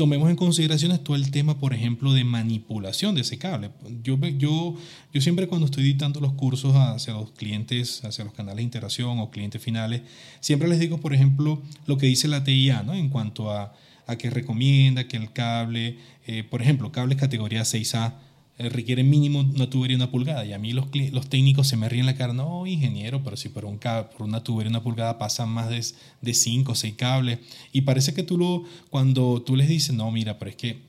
tomemos 0.00 0.30
en 0.30 0.36
consideración 0.36 0.96
todo 1.04 1.14
el 1.14 1.30
tema, 1.30 1.58
por 1.58 1.74
ejemplo, 1.74 2.12
de 2.14 2.24
manipulación 2.24 3.14
de 3.14 3.20
ese 3.20 3.38
cable. 3.38 3.70
Yo, 4.02 4.16
yo, 4.38 4.74
yo 5.12 5.20
siempre 5.20 5.46
cuando 5.46 5.66
estoy 5.66 5.84
editando 5.84 6.20
los 6.20 6.32
cursos 6.32 6.74
hacia 6.74 7.12
los 7.12 7.32
clientes, 7.32 8.02
hacia 8.02 8.24
los 8.24 8.32
canales 8.32 8.56
de 8.56 8.62
interacción 8.62 9.18
o 9.18 9.30
clientes 9.30 9.62
finales, 9.62 10.00
siempre 10.40 10.68
les 10.68 10.80
digo, 10.80 10.98
por 10.98 11.12
ejemplo, 11.14 11.60
lo 11.86 11.98
que 11.98 12.06
dice 12.06 12.28
la 12.28 12.44
TIA, 12.44 12.82
¿no? 12.82 12.94
En 12.94 13.10
cuanto 13.10 13.50
a 13.52 13.74
a 14.10 14.18
que 14.18 14.30
recomienda 14.30 15.06
que 15.06 15.16
el 15.16 15.32
cable, 15.32 15.98
eh, 16.26 16.44
por 16.44 16.62
ejemplo, 16.62 16.92
cables 16.92 17.18
categoría 17.18 17.62
6A, 17.62 18.14
eh, 18.58 18.68
requieren 18.68 19.08
mínimo 19.08 19.40
una 19.40 19.70
tubería 19.70 19.96
una 19.96 20.10
pulgada. 20.10 20.44
Y 20.44 20.52
a 20.52 20.58
mí 20.58 20.72
los, 20.72 20.90
técnicos 21.28 21.68
se 21.68 21.76
me 21.76 21.88
ríen 21.88 22.06
la 22.06 22.16
cara, 22.16 22.32
no, 22.32 22.66
ingeniero, 22.66 23.22
pero 23.24 23.36
si 23.36 23.48
por, 23.48 23.64
un 23.64 23.78
por 23.78 24.22
una 24.22 24.42
tubería 24.44 24.70
una 24.70 24.82
pulgada 24.82 25.18
pasan 25.18 25.48
más 25.48 25.70
de, 25.70 25.84
de 26.20 26.34
5 26.34 26.72
o 26.72 26.74
6 26.74 26.94
cables. 26.96 27.38
Y 27.72 27.82
parece 27.82 28.12
que 28.12 28.22
tú 28.22 28.66
cuando 28.90 29.42
tú 29.42 29.56
les 29.56 29.68
dices, 29.68 29.94
no, 29.94 30.10
mira, 30.10 30.38
pero 30.38 30.50
es 30.50 30.56
que 30.56 30.82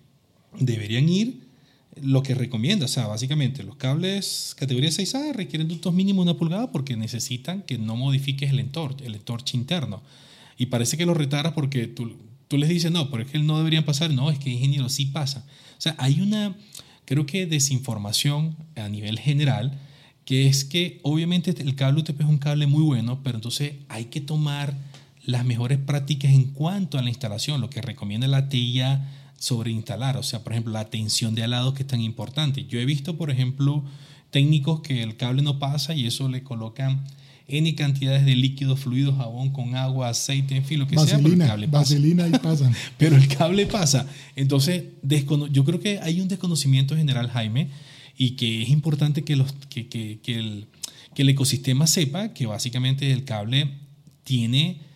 deberían 0.59 1.07
ir 1.07 1.51
lo 2.01 2.23
que 2.23 2.35
recomienda, 2.35 2.85
o 2.85 2.87
sea, 2.87 3.07
básicamente 3.07 3.63
los 3.63 3.75
cables 3.75 4.55
categoría 4.57 4.89
6A 4.89 5.33
requieren 5.33 5.67
ductos 5.67 5.93
mínimos 5.93 6.23
una 6.23 6.37
pulgada 6.37 6.71
porque 6.71 6.95
necesitan 6.95 7.63
que 7.63 7.77
no 7.77 7.95
modifiques 7.95 8.49
el 8.49 8.59
entorche, 8.59 9.05
el 9.05 9.15
entorche 9.15 9.57
interno. 9.57 10.01
Y 10.57 10.67
parece 10.67 10.95
que 10.95 11.05
lo 11.05 11.13
retaras 11.13 11.53
porque 11.53 11.87
tú, 11.87 12.15
tú 12.51 12.57
les 12.57 12.67
dices, 12.67 12.91
no, 12.91 13.09
pero 13.09 13.23
es 13.23 13.31
que 13.31 13.39
no 13.39 13.57
deberían 13.57 13.85
pasar. 13.85 14.11
No, 14.11 14.29
es 14.29 14.37
que 14.37 14.49
ingeniero 14.49 14.89
sí 14.89 15.05
pasa. 15.05 15.45
O 15.77 15.81
sea, 15.81 15.95
hay 15.97 16.19
una, 16.19 16.53
creo 17.05 17.25
que 17.25 17.45
desinformación 17.45 18.57
a 18.75 18.89
nivel 18.89 19.17
general, 19.19 19.79
que 20.25 20.47
es 20.47 20.65
que 20.65 20.99
obviamente 21.01 21.55
el 21.61 21.75
cable 21.75 22.01
UTP 22.01 22.19
es 22.19 22.27
un 22.27 22.39
cable 22.39 22.67
muy 22.67 22.83
bueno, 22.83 23.23
pero 23.23 23.37
entonces 23.37 23.75
hay 23.87 24.05
que 24.05 24.19
tomar 24.19 24.75
las 25.23 25.45
mejores 25.45 25.77
prácticas 25.77 26.31
en 26.31 26.51
cuanto 26.51 26.99
a 26.99 27.01
la 27.01 27.07
instalación, 27.07 27.61
lo 27.61 27.69
que 27.69 27.81
recomienda 27.81 28.27
la 28.27 28.49
TIA 28.49 29.09
sobre 29.37 29.71
instalar, 29.71 30.17
o 30.17 30.23
sea, 30.23 30.43
por 30.43 30.51
ejemplo, 30.51 30.73
la 30.73 30.89
tensión 30.89 31.33
de 31.35 31.43
alados 31.43 31.73
que 31.73 31.83
es 31.83 31.87
tan 31.87 32.01
importante. 32.01 32.65
Yo 32.65 32.81
he 32.81 32.85
visto, 32.85 33.17
por 33.17 33.31
ejemplo, 33.31 33.85
técnicos 34.29 34.81
que 34.81 35.03
el 35.03 35.15
cable 35.15 35.41
no 35.41 35.57
pasa 35.57 35.95
y 35.95 36.05
eso 36.05 36.27
le 36.27 36.43
colocan 36.43 37.05
N 37.51 37.75
cantidades 37.75 38.25
de 38.25 38.35
líquido, 38.35 38.75
fluido, 38.75 39.13
jabón 39.15 39.51
con 39.51 39.75
agua, 39.75 40.09
aceite, 40.09 40.55
en 40.55 40.65
fin, 40.65 40.79
lo 40.79 40.87
que 40.87 40.97
sea, 40.97 41.19
pero 41.19 41.33
el 41.33 41.39
cable 41.39 41.67
pasa. 41.67 41.95
y 41.97 42.31
pasa. 42.31 42.71
pero 42.97 43.15
el 43.15 43.27
cable 43.27 43.65
pasa. 43.65 44.07
Entonces, 44.35 44.83
yo 45.51 45.65
creo 45.65 45.79
que 45.79 45.99
hay 45.99 46.21
un 46.21 46.27
desconocimiento 46.27 46.95
general, 46.95 47.29
Jaime, 47.29 47.69
y 48.17 48.31
que 48.31 48.63
es 48.63 48.69
importante 48.69 49.23
que, 49.23 49.35
los, 49.35 49.53
que, 49.69 49.87
que, 49.87 50.19
que, 50.21 50.37
el, 50.37 50.67
que 51.13 51.23
el 51.23 51.29
ecosistema 51.29 51.87
sepa 51.87 52.33
que 52.33 52.45
básicamente 52.45 53.11
el 53.11 53.25
cable 53.25 53.69
tiene 54.23 54.90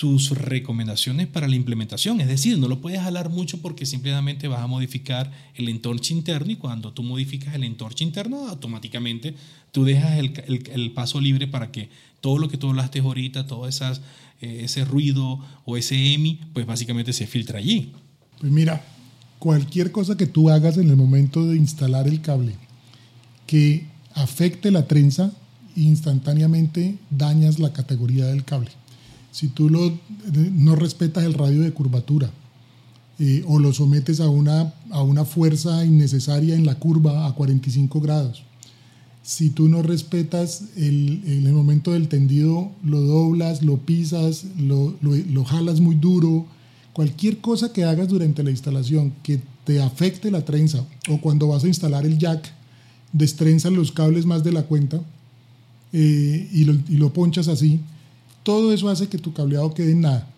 sus 0.00 0.30
recomendaciones 0.30 1.26
para 1.26 1.46
la 1.46 1.56
implementación. 1.56 2.22
Es 2.22 2.28
decir, 2.28 2.56
no 2.58 2.68
lo 2.68 2.80
puedes 2.80 3.02
jalar 3.02 3.28
mucho 3.28 3.60
porque 3.60 3.84
simplemente 3.84 4.48
vas 4.48 4.62
a 4.62 4.66
modificar 4.66 5.30
el 5.54 5.68
entorno 5.68 6.00
interno 6.08 6.50
y 6.50 6.56
cuando 6.56 6.94
tú 6.94 7.02
modificas 7.02 7.54
el 7.54 7.64
entorno 7.64 7.96
interno, 8.00 8.48
automáticamente 8.48 9.34
tú 9.72 9.84
dejas 9.84 10.18
el, 10.18 10.32
el, 10.72 10.92
paso 10.92 11.20
libre 11.20 11.46
para 11.48 11.70
que 11.70 11.90
todo 12.22 12.38
lo 12.38 12.48
que 12.48 12.56
tú 12.56 12.70
hablaste 12.70 13.00
ahorita, 13.00 13.46
todo 13.46 13.68
esas, 13.68 14.00
eh, 14.40 14.62
ese 14.64 14.86
ruido 14.86 15.38
o 15.66 15.76
ese 15.76 16.14
EMI, 16.14 16.40
pues 16.54 16.64
básicamente 16.64 17.12
se 17.12 17.26
filtra 17.26 17.58
allí. 17.58 17.92
Pues 18.38 18.50
mira, 18.50 18.82
cualquier 19.38 19.92
cosa 19.92 20.16
que 20.16 20.26
tú 20.26 20.48
hagas 20.48 20.78
en 20.78 20.88
el 20.88 20.96
momento 20.96 21.46
de 21.46 21.58
instalar 21.58 22.08
el 22.08 22.22
cable 22.22 22.54
que 23.46 23.84
afecte 24.14 24.70
la 24.70 24.86
trenza, 24.86 25.30
instantáneamente 25.76 26.96
dañas 27.10 27.58
la 27.58 27.74
categoría 27.74 28.24
del 28.24 28.44
cable 28.44 28.70
si 29.30 29.48
tú 29.48 29.70
lo, 29.70 29.92
no 30.52 30.76
respetas 30.76 31.24
el 31.24 31.34
radio 31.34 31.62
de 31.62 31.72
curvatura 31.72 32.30
eh, 33.18 33.44
o 33.46 33.58
lo 33.58 33.72
sometes 33.72 34.20
a 34.20 34.28
una, 34.28 34.74
a 34.90 35.02
una 35.02 35.24
fuerza 35.24 35.84
innecesaria 35.84 36.54
en 36.54 36.66
la 36.66 36.76
curva 36.76 37.26
a 37.26 37.34
45 37.34 38.00
grados, 38.00 38.42
si 39.22 39.50
tú 39.50 39.68
no 39.68 39.82
respetas 39.82 40.64
el, 40.76 41.22
el 41.26 41.52
momento 41.52 41.92
del 41.92 42.08
tendido, 42.08 42.70
lo 42.82 43.00
doblas, 43.00 43.62
lo 43.62 43.76
pisas, 43.76 44.44
lo, 44.58 44.96
lo, 45.02 45.44
jalas 45.44 45.80
muy 45.80 45.94
duro, 45.94 46.46
cualquier 46.92 47.38
cosa 47.38 47.72
que 47.72 47.84
hagas 47.84 48.08
durante 48.08 48.42
la 48.42 48.50
instalación 48.50 49.12
que 49.22 49.40
te 49.64 49.80
afecte 49.82 50.30
la 50.30 50.44
trenza 50.44 50.84
o 51.08 51.20
cuando 51.20 51.48
vas 51.48 51.64
a 51.64 51.68
instalar 51.68 52.06
el 52.06 52.18
jack, 52.18 52.50
destrenzas 53.12 53.72
los 53.72 53.92
cables 53.92 54.24
más 54.24 54.42
de 54.42 54.52
la 54.52 54.62
cuenta 54.62 55.00
eh, 55.92 56.48
y, 56.52 56.64
lo, 56.64 56.72
y, 56.88 56.96
lo, 56.96 57.12
ponchas 57.12 57.48
así, 57.48 57.80
todo 58.42 58.72
eso 58.72 58.88
hace 58.88 59.08
que 59.08 59.18
tu 59.18 59.32
cableado 59.32 59.72
quede 59.74 59.92
en 59.92 60.02
nada. 60.02 60.28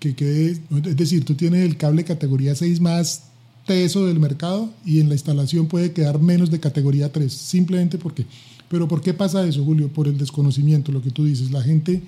Que 0.00 0.14
quede, 0.14 0.60
es 0.84 0.96
decir, 0.96 1.24
tú 1.24 1.34
tienes 1.34 1.64
el 1.64 1.76
cable 1.76 2.04
categoría 2.04 2.54
6 2.54 2.80
más 2.80 3.24
teso 3.66 4.06
del 4.06 4.20
mercado 4.20 4.70
y 4.84 5.00
en 5.00 5.08
la 5.08 5.14
instalación 5.14 5.66
puede 5.66 5.92
quedar 5.92 6.20
menos 6.20 6.50
de 6.50 6.60
categoría 6.60 7.12
3, 7.12 7.32
simplemente 7.32 7.98
porque. 7.98 8.26
Pero 8.68 8.88
¿por 8.88 9.00
qué 9.00 9.14
pasa 9.14 9.46
eso, 9.46 9.64
Julio? 9.64 9.88
Por 9.88 10.08
el 10.08 10.18
desconocimiento, 10.18 10.92
lo 10.92 11.02
que 11.02 11.10
tú 11.10 11.24
dices. 11.24 11.50
La 11.50 11.62
gente 11.62 12.02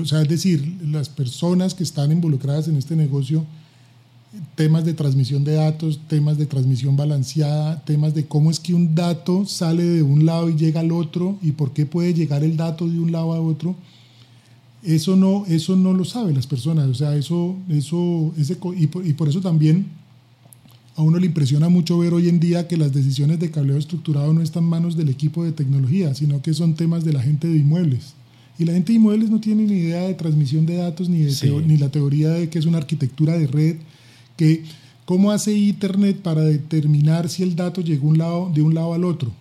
o 0.00 0.04
sea, 0.04 0.22
es 0.22 0.28
decir, 0.28 0.78
las 0.82 1.08
personas 1.08 1.74
que 1.74 1.82
están 1.82 2.12
involucradas 2.12 2.68
en 2.68 2.76
este 2.76 2.96
negocio, 2.96 3.44
temas 4.54 4.84
de 4.84 4.94
transmisión 4.94 5.44
de 5.44 5.54
datos, 5.54 6.00
temas 6.08 6.38
de 6.38 6.46
transmisión 6.46 6.96
balanceada, 6.96 7.84
temas 7.84 8.14
de 8.14 8.26
cómo 8.26 8.50
es 8.50 8.58
que 8.58 8.72
un 8.72 8.94
dato 8.94 9.44
sale 9.44 9.84
de 9.84 10.02
un 10.02 10.24
lado 10.24 10.48
y 10.48 10.56
llega 10.56 10.80
al 10.80 10.92
otro 10.92 11.36
y 11.42 11.52
por 11.52 11.72
qué 11.72 11.84
puede 11.84 12.14
llegar 12.14 12.42
el 12.42 12.56
dato 12.56 12.88
de 12.88 12.98
un 12.98 13.12
lado 13.12 13.34
a 13.34 13.40
otro. 13.40 13.76
Eso 14.82 15.14
no, 15.16 15.44
eso 15.46 15.76
no 15.76 15.92
lo 15.92 16.04
saben 16.04 16.34
las 16.34 16.46
personas, 16.46 16.88
o 16.88 16.94
sea, 16.94 17.14
eso, 17.14 17.56
eso, 17.68 18.32
ese, 18.38 18.56
y, 18.76 18.86
por, 18.86 19.06
y 19.06 19.12
por 19.12 19.28
eso 19.28 19.40
también 19.40 19.86
a 20.96 21.02
uno 21.02 21.18
le 21.18 21.26
impresiona 21.26 21.68
mucho 21.68 21.98
ver 21.98 22.12
hoy 22.12 22.28
en 22.28 22.40
día 22.40 22.68
que 22.68 22.76
las 22.76 22.92
decisiones 22.92 23.38
de 23.38 23.50
cableo 23.50 23.78
estructurado 23.78 24.32
no 24.32 24.42
están 24.42 24.64
en 24.64 24.70
manos 24.70 24.96
del 24.96 25.08
equipo 25.08 25.44
de 25.44 25.52
tecnología, 25.52 26.14
sino 26.14 26.42
que 26.42 26.52
son 26.52 26.74
temas 26.74 27.04
de 27.04 27.12
la 27.12 27.22
gente 27.22 27.48
de 27.48 27.58
inmuebles. 27.58 28.14
Y 28.58 28.64
la 28.66 28.74
gente 28.74 28.92
de 28.92 28.96
inmuebles 28.96 29.30
no 29.30 29.40
tiene 29.40 29.64
ni 29.64 29.78
idea 29.78 30.02
de 30.02 30.14
transmisión 30.14 30.66
de 30.66 30.76
datos 30.76 31.08
ni, 31.08 31.20
de 31.20 31.62
ni 31.66 31.78
la 31.78 31.90
teoría 31.90 32.30
de 32.30 32.50
que 32.50 32.58
es 32.58 32.66
una 32.66 32.78
arquitectura 32.78 33.38
de 33.38 33.46
red, 33.46 33.76
que 34.36 34.64
cómo 35.06 35.30
hace 35.30 35.54
Internet 35.56 36.20
para 36.22 36.42
determinar 36.42 37.28
si 37.28 37.42
el 37.42 37.56
dato 37.56 37.80
llegó 37.80 38.08
un 38.08 38.18
lado, 38.18 38.50
de 38.54 38.60
un 38.60 38.74
lado 38.74 38.92
al 38.92 39.04
otro. 39.04 39.32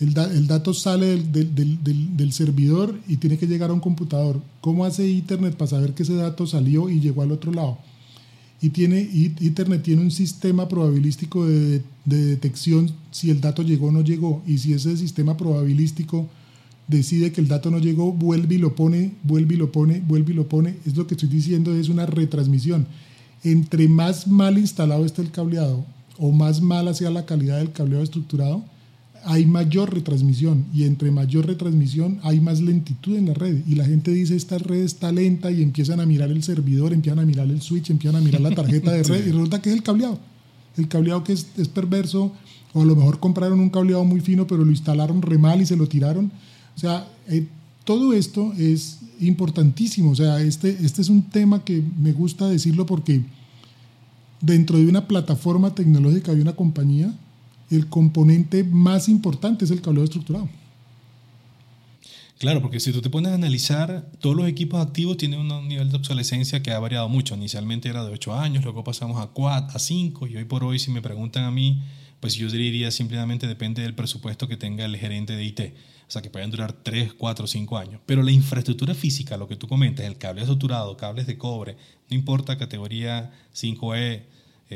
El, 0.00 0.16
el 0.16 0.46
dato 0.46 0.74
sale 0.74 1.06
del, 1.06 1.54
del, 1.54 1.82
del, 1.82 2.16
del, 2.16 2.32
servidor 2.32 2.98
y 3.08 3.16
tiene 3.16 3.36
que 3.36 3.46
llegar 3.46 3.70
a 3.70 3.72
un 3.72 3.80
computador. 3.80 4.40
¿Cómo 4.60 4.84
hace 4.84 5.08
Internet 5.08 5.56
para 5.56 5.70
saber 5.70 5.94
que 5.94 6.04
ese 6.04 6.14
dato 6.14 6.46
salió 6.46 6.88
y 6.88 7.00
llegó 7.00 7.22
al 7.22 7.32
otro 7.32 7.52
lado? 7.52 7.78
y 8.60 8.70
tiene, 8.70 9.08
Internet 9.40 9.82
tiene 9.82 10.02
un 10.02 10.10
sistema 10.10 10.68
probabilístico 10.68 11.46
de, 11.46 11.82
de, 12.04 12.24
detección 12.26 12.90
si 13.12 13.30
el 13.30 13.40
dato 13.40 13.62
llegó 13.62 13.86
o 13.88 13.92
no 13.92 14.02
llegó. 14.02 14.42
Y 14.46 14.58
si 14.58 14.72
ese 14.72 14.96
sistema 14.96 15.36
probabilístico 15.36 16.28
decide 16.88 17.30
que 17.30 17.40
el 17.40 17.46
dato 17.46 17.70
no 17.70 17.78
llegó, 17.78 18.12
vuelve 18.12 18.56
y 18.56 18.58
lo 18.58 18.74
pone, 18.74 19.12
vuelve 19.22 19.54
y 19.54 19.58
lo 19.58 19.70
pone, 19.70 20.02
vuelve 20.06 20.32
y 20.32 20.36
lo 20.36 20.48
pone. 20.48 20.76
Es 20.86 20.96
lo 20.96 21.06
que 21.06 21.14
estoy 21.14 21.28
diciendo, 21.28 21.74
es 21.74 21.88
una 21.88 22.06
retransmisión. 22.06 22.86
Entre 23.44 23.86
más 23.86 24.26
mal 24.26 24.58
instalado 24.58 25.04
esté 25.04 25.22
el 25.22 25.30
cableado 25.30 25.84
o 26.18 26.32
más 26.32 26.60
mala 26.60 26.94
sea 26.94 27.10
la 27.10 27.26
calidad 27.26 27.58
del 27.58 27.70
cableado 27.70 28.02
estructurado, 28.02 28.64
hay 29.24 29.46
mayor 29.46 29.92
retransmisión 29.92 30.66
y 30.72 30.84
entre 30.84 31.10
mayor 31.10 31.46
retransmisión 31.46 32.18
hay 32.22 32.40
más 32.40 32.60
lentitud 32.60 33.16
en 33.16 33.26
la 33.26 33.34
red 33.34 33.58
y 33.66 33.74
la 33.74 33.84
gente 33.84 34.10
dice 34.10 34.36
esta 34.36 34.58
red 34.58 34.80
está 34.80 35.12
lenta 35.12 35.50
y 35.50 35.62
empiezan 35.62 36.00
a 36.00 36.06
mirar 36.06 36.30
el 36.30 36.42
servidor, 36.42 36.92
empiezan 36.92 37.18
a 37.18 37.26
mirar 37.26 37.48
el 37.48 37.60
switch, 37.60 37.90
empiezan 37.90 38.20
a 38.20 38.24
mirar 38.24 38.40
la 38.40 38.54
tarjeta 38.54 38.92
de 38.92 39.02
red 39.04 39.26
y 39.26 39.30
resulta 39.30 39.60
que 39.60 39.70
es 39.70 39.76
el 39.76 39.82
cableado. 39.82 40.18
El 40.76 40.88
cableado 40.88 41.24
que 41.24 41.32
es, 41.32 41.48
es, 41.56 41.68
perverso 41.68 42.32
o 42.72 42.82
a 42.82 42.84
lo 42.84 42.94
mejor 42.94 43.18
compraron 43.18 43.60
un 43.60 43.70
cableado 43.70 44.04
muy 44.04 44.20
fino 44.20 44.46
pero 44.46 44.64
lo 44.64 44.70
instalaron 44.70 45.22
re 45.22 45.38
mal 45.38 45.60
y 45.60 45.66
se 45.66 45.76
lo 45.76 45.88
tiraron. 45.88 46.30
O 46.76 46.78
sea, 46.78 47.08
eh, 47.26 47.46
todo 47.84 48.12
esto 48.12 48.52
es 48.58 48.98
importantísimo. 49.20 50.10
O 50.10 50.14
sea, 50.14 50.40
este, 50.40 50.76
este 50.82 51.02
es 51.02 51.08
un 51.08 51.22
tema 51.22 51.64
que 51.64 51.82
me 51.98 52.12
gusta 52.12 52.48
decirlo 52.48 52.86
porque 52.86 53.22
dentro 54.40 54.78
de 54.78 54.86
una 54.86 55.06
plataforma 55.08 55.74
tecnológica 55.74 56.34
de 56.34 56.42
una 56.42 56.54
compañía, 56.54 57.12
el 57.70 57.88
componente 57.88 58.64
más 58.64 59.08
importante 59.08 59.64
es 59.64 59.70
el 59.70 59.80
cableado 59.80 60.04
estructurado. 60.04 60.48
Claro, 62.38 62.62
porque 62.62 62.78
si 62.78 62.92
tú 62.92 63.02
te 63.02 63.10
pones 63.10 63.32
a 63.32 63.34
analizar, 63.34 64.08
todos 64.20 64.36
los 64.36 64.46
equipos 64.46 64.80
activos 64.80 65.16
tienen 65.16 65.40
un 65.40 65.66
nivel 65.66 65.90
de 65.90 65.96
obsolescencia 65.96 66.62
que 66.62 66.70
ha 66.70 66.78
variado 66.78 67.08
mucho. 67.08 67.34
Inicialmente 67.34 67.88
era 67.88 68.04
de 68.04 68.12
8 68.12 68.32
años, 68.38 68.62
luego 68.62 68.84
pasamos 68.84 69.20
a 69.20 69.26
4, 69.26 69.76
a 69.76 69.78
5 69.78 70.28
y 70.28 70.36
hoy 70.36 70.44
por 70.44 70.62
hoy 70.62 70.78
si 70.78 70.92
me 70.92 71.02
preguntan 71.02 71.44
a 71.44 71.50
mí, 71.50 71.82
pues 72.20 72.34
yo 72.34 72.48
diría 72.48 72.92
simplemente 72.92 73.48
depende 73.48 73.82
del 73.82 73.94
presupuesto 73.94 74.46
que 74.46 74.56
tenga 74.56 74.84
el 74.84 74.96
gerente 74.96 75.34
de 75.34 75.44
IT. 75.44 75.60
O 76.06 76.10
sea, 76.10 76.22
que 76.22 76.30
pueden 76.30 76.50
durar 76.50 76.72
3, 76.72 77.12
4, 77.14 77.46
5 77.46 77.76
años. 77.76 78.00
Pero 78.06 78.22
la 78.22 78.30
infraestructura 78.30 78.94
física, 78.94 79.36
lo 79.36 79.48
que 79.48 79.56
tú 79.56 79.66
comentas, 79.66 80.06
el 80.06 80.16
cable 80.16 80.42
estructurado, 80.42 80.96
cables 80.96 81.26
de 81.26 81.36
cobre, 81.36 81.76
no 82.08 82.16
importa 82.16 82.56
categoría 82.56 83.32
5E, 83.52 84.22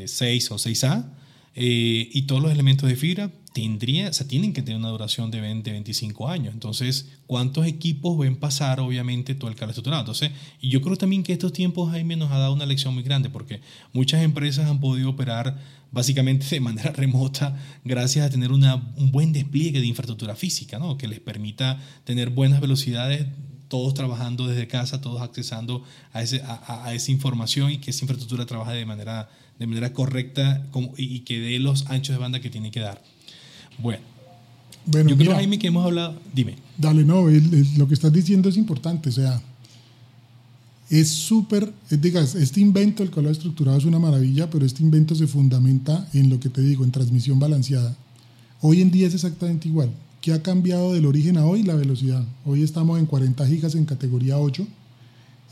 6 0.05 0.50
eh, 0.50 0.55
o 0.55 0.57
6A, 0.57 1.07
eh, 1.55 2.09
y 2.12 2.23
todos 2.23 2.43
los 2.43 2.53
elementos 2.53 2.88
de 2.88 2.97
fibra 2.97 3.31
tendría, 3.53 4.09
o 4.09 4.12
sea, 4.12 4.27
tienen 4.27 4.53
que 4.53 4.62
tener 4.62 4.79
una 4.79 4.88
duración 4.88 5.31
de 5.31 5.41
20, 5.41 5.71
25 5.71 6.29
años. 6.29 6.55
Entonces, 6.55 7.11
¿cuántos 7.27 7.67
equipos 7.67 8.19
ven 8.19 8.37
pasar, 8.37 8.81
obviamente, 8.81 9.35
todo 9.35 9.51
el 9.51 9.57
cable 9.57 9.73
estructurado? 9.73 10.01
Entonces, 10.01 10.31
y 10.61 10.71
yo 10.71 10.81
creo 10.81 10.97
también 10.97 11.23
que 11.23 11.33
estos 11.33 11.53
tiempos, 11.53 11.91
Jaime, 11.91 12.17
nos 12.17 12.33
ha 12.33 12.38
dado 12.38 12.55
una 12.55 12.67
lección 12.67 12.95
muy 12.95 13.03
grande, 13.03 13.29
porque 13.29 13.61
muchas 13.93 14.23
empresas 14.23 14.71
han 14.71 14.81
podido 14.81 15.11
operar 15.11 15.59
básicamente 15.91 16.47
de 16.49 16.61
manera 16.61 16.91
remota 16.97 17.57
gracias 17.85 18.27
a 18.27 18.31
tener 18.31 18.51
una, 18.51 18.77
un 18.97 19.12
buen 19.12 19.33
despliegue 19.33 19.81
de 19.81 19.87
infraestructura 19.87 20.35
física, 20.35 20.79
¿no? 20.79 20.97
que 20.97 21.07
les 21.07 21.21
permita 21.21 21.79
tener 22.05 22.31
buenas 22.31 22.61
velocidades 22.61 23.27
todos 23.69 23.95
trabajando 23.95 24.47
desde 24.47 24.67
casa, 24.69 25.01
todos 25.01 25.23
accesando 25.23 25.83
a, 26.12 26.21
ese, 26.21 26.43
a, 26.45 26.93
esa 26.93 27.11
información 27.11 27.71
y 27.71 27.79
que 27.79 27.91
esa 27.91 28.05
infraestructura 28.05 28.45
trabaje 28.45 28.75
de 28.75 28.85
manera 28.85 29.31
de 29.62 29.68
manera 29.68 29.92
correcta 29.92 30.66
y 30.96 31.20
que 31.20 31.38
dé 31.38 31.61
los 31.61 31.87
anchos 31.87 32.16
de 32.16 32.20
banda 32.20 32.40
que 32.40 32.51
tiene 32.51 32.72
que 32.72 32.81
dar. 32.81 33.01
Bueno, 33.79 34.03
bueno 34.87 35.11
yo 35.11 35.16
creo, 35.16 35.35
Jaime, 35.35 35.57
que 35.61 35.68
hemos 35.68 35.87
hablado. 35.87 36.18
Dime. 36.35 36.57
Dale, 36.77 37.05
no, 37.05 37.29
lo 37.77 37.87
que 37.87 37.94
estás 37.94 38.12
diciendo 38.12 38.48
es 38.48 38.57
importante. 38.57 39.09
O 39.09 39.12
sea, 39.12 39.40
es 40.90 41.09
súper. 41.09 41.72
Digas, 41.90 42.35
este 42.35 42.61
invento, 42.61 43.05
el 43.05 43.12
color 43.12 43.31
estructurado, 43.31 43.79
es 43.79 43.85
una 43.85 44.01
maravilla, 44.01 44.51
pero 44.51 44.66
este 44.66 44.83
invento 44.83 45.14
se 45.14 45.29
fundamenta 45.29 46.09
en 46.12 46.29
lo 46.29 46.40
que 46.40 46.48
te 46.48 46.61
digo, 46.61 46.83
en 46.83 46.90
transmisión 46.90 47.38
balanceada. 47.38 47.96
Hoy 48.62 48.83
en 48.83 48.90
día 48.90 49.07
es 49.07 49.14
exactamente 49.14 49.68
igual. 49.68 49.90
¿Qué 50.20 50.33
ha 50.33 50.42
cambiado 50.42 50.92
del 50.92 51.07
origen 51.07 51.37
a 51.37 51.46
hoy? 51.46 51.62
La 51.62 51.77
velocidad. 51.77 52.25
Hoy 52.44 52.64
estamos 52.64 52.98
en 52.98 53.07
40 53.07 53.46
gigas 53.46 53.77
en 53.77 53.85
categoría 53.85 54.38
8 54.38 54.66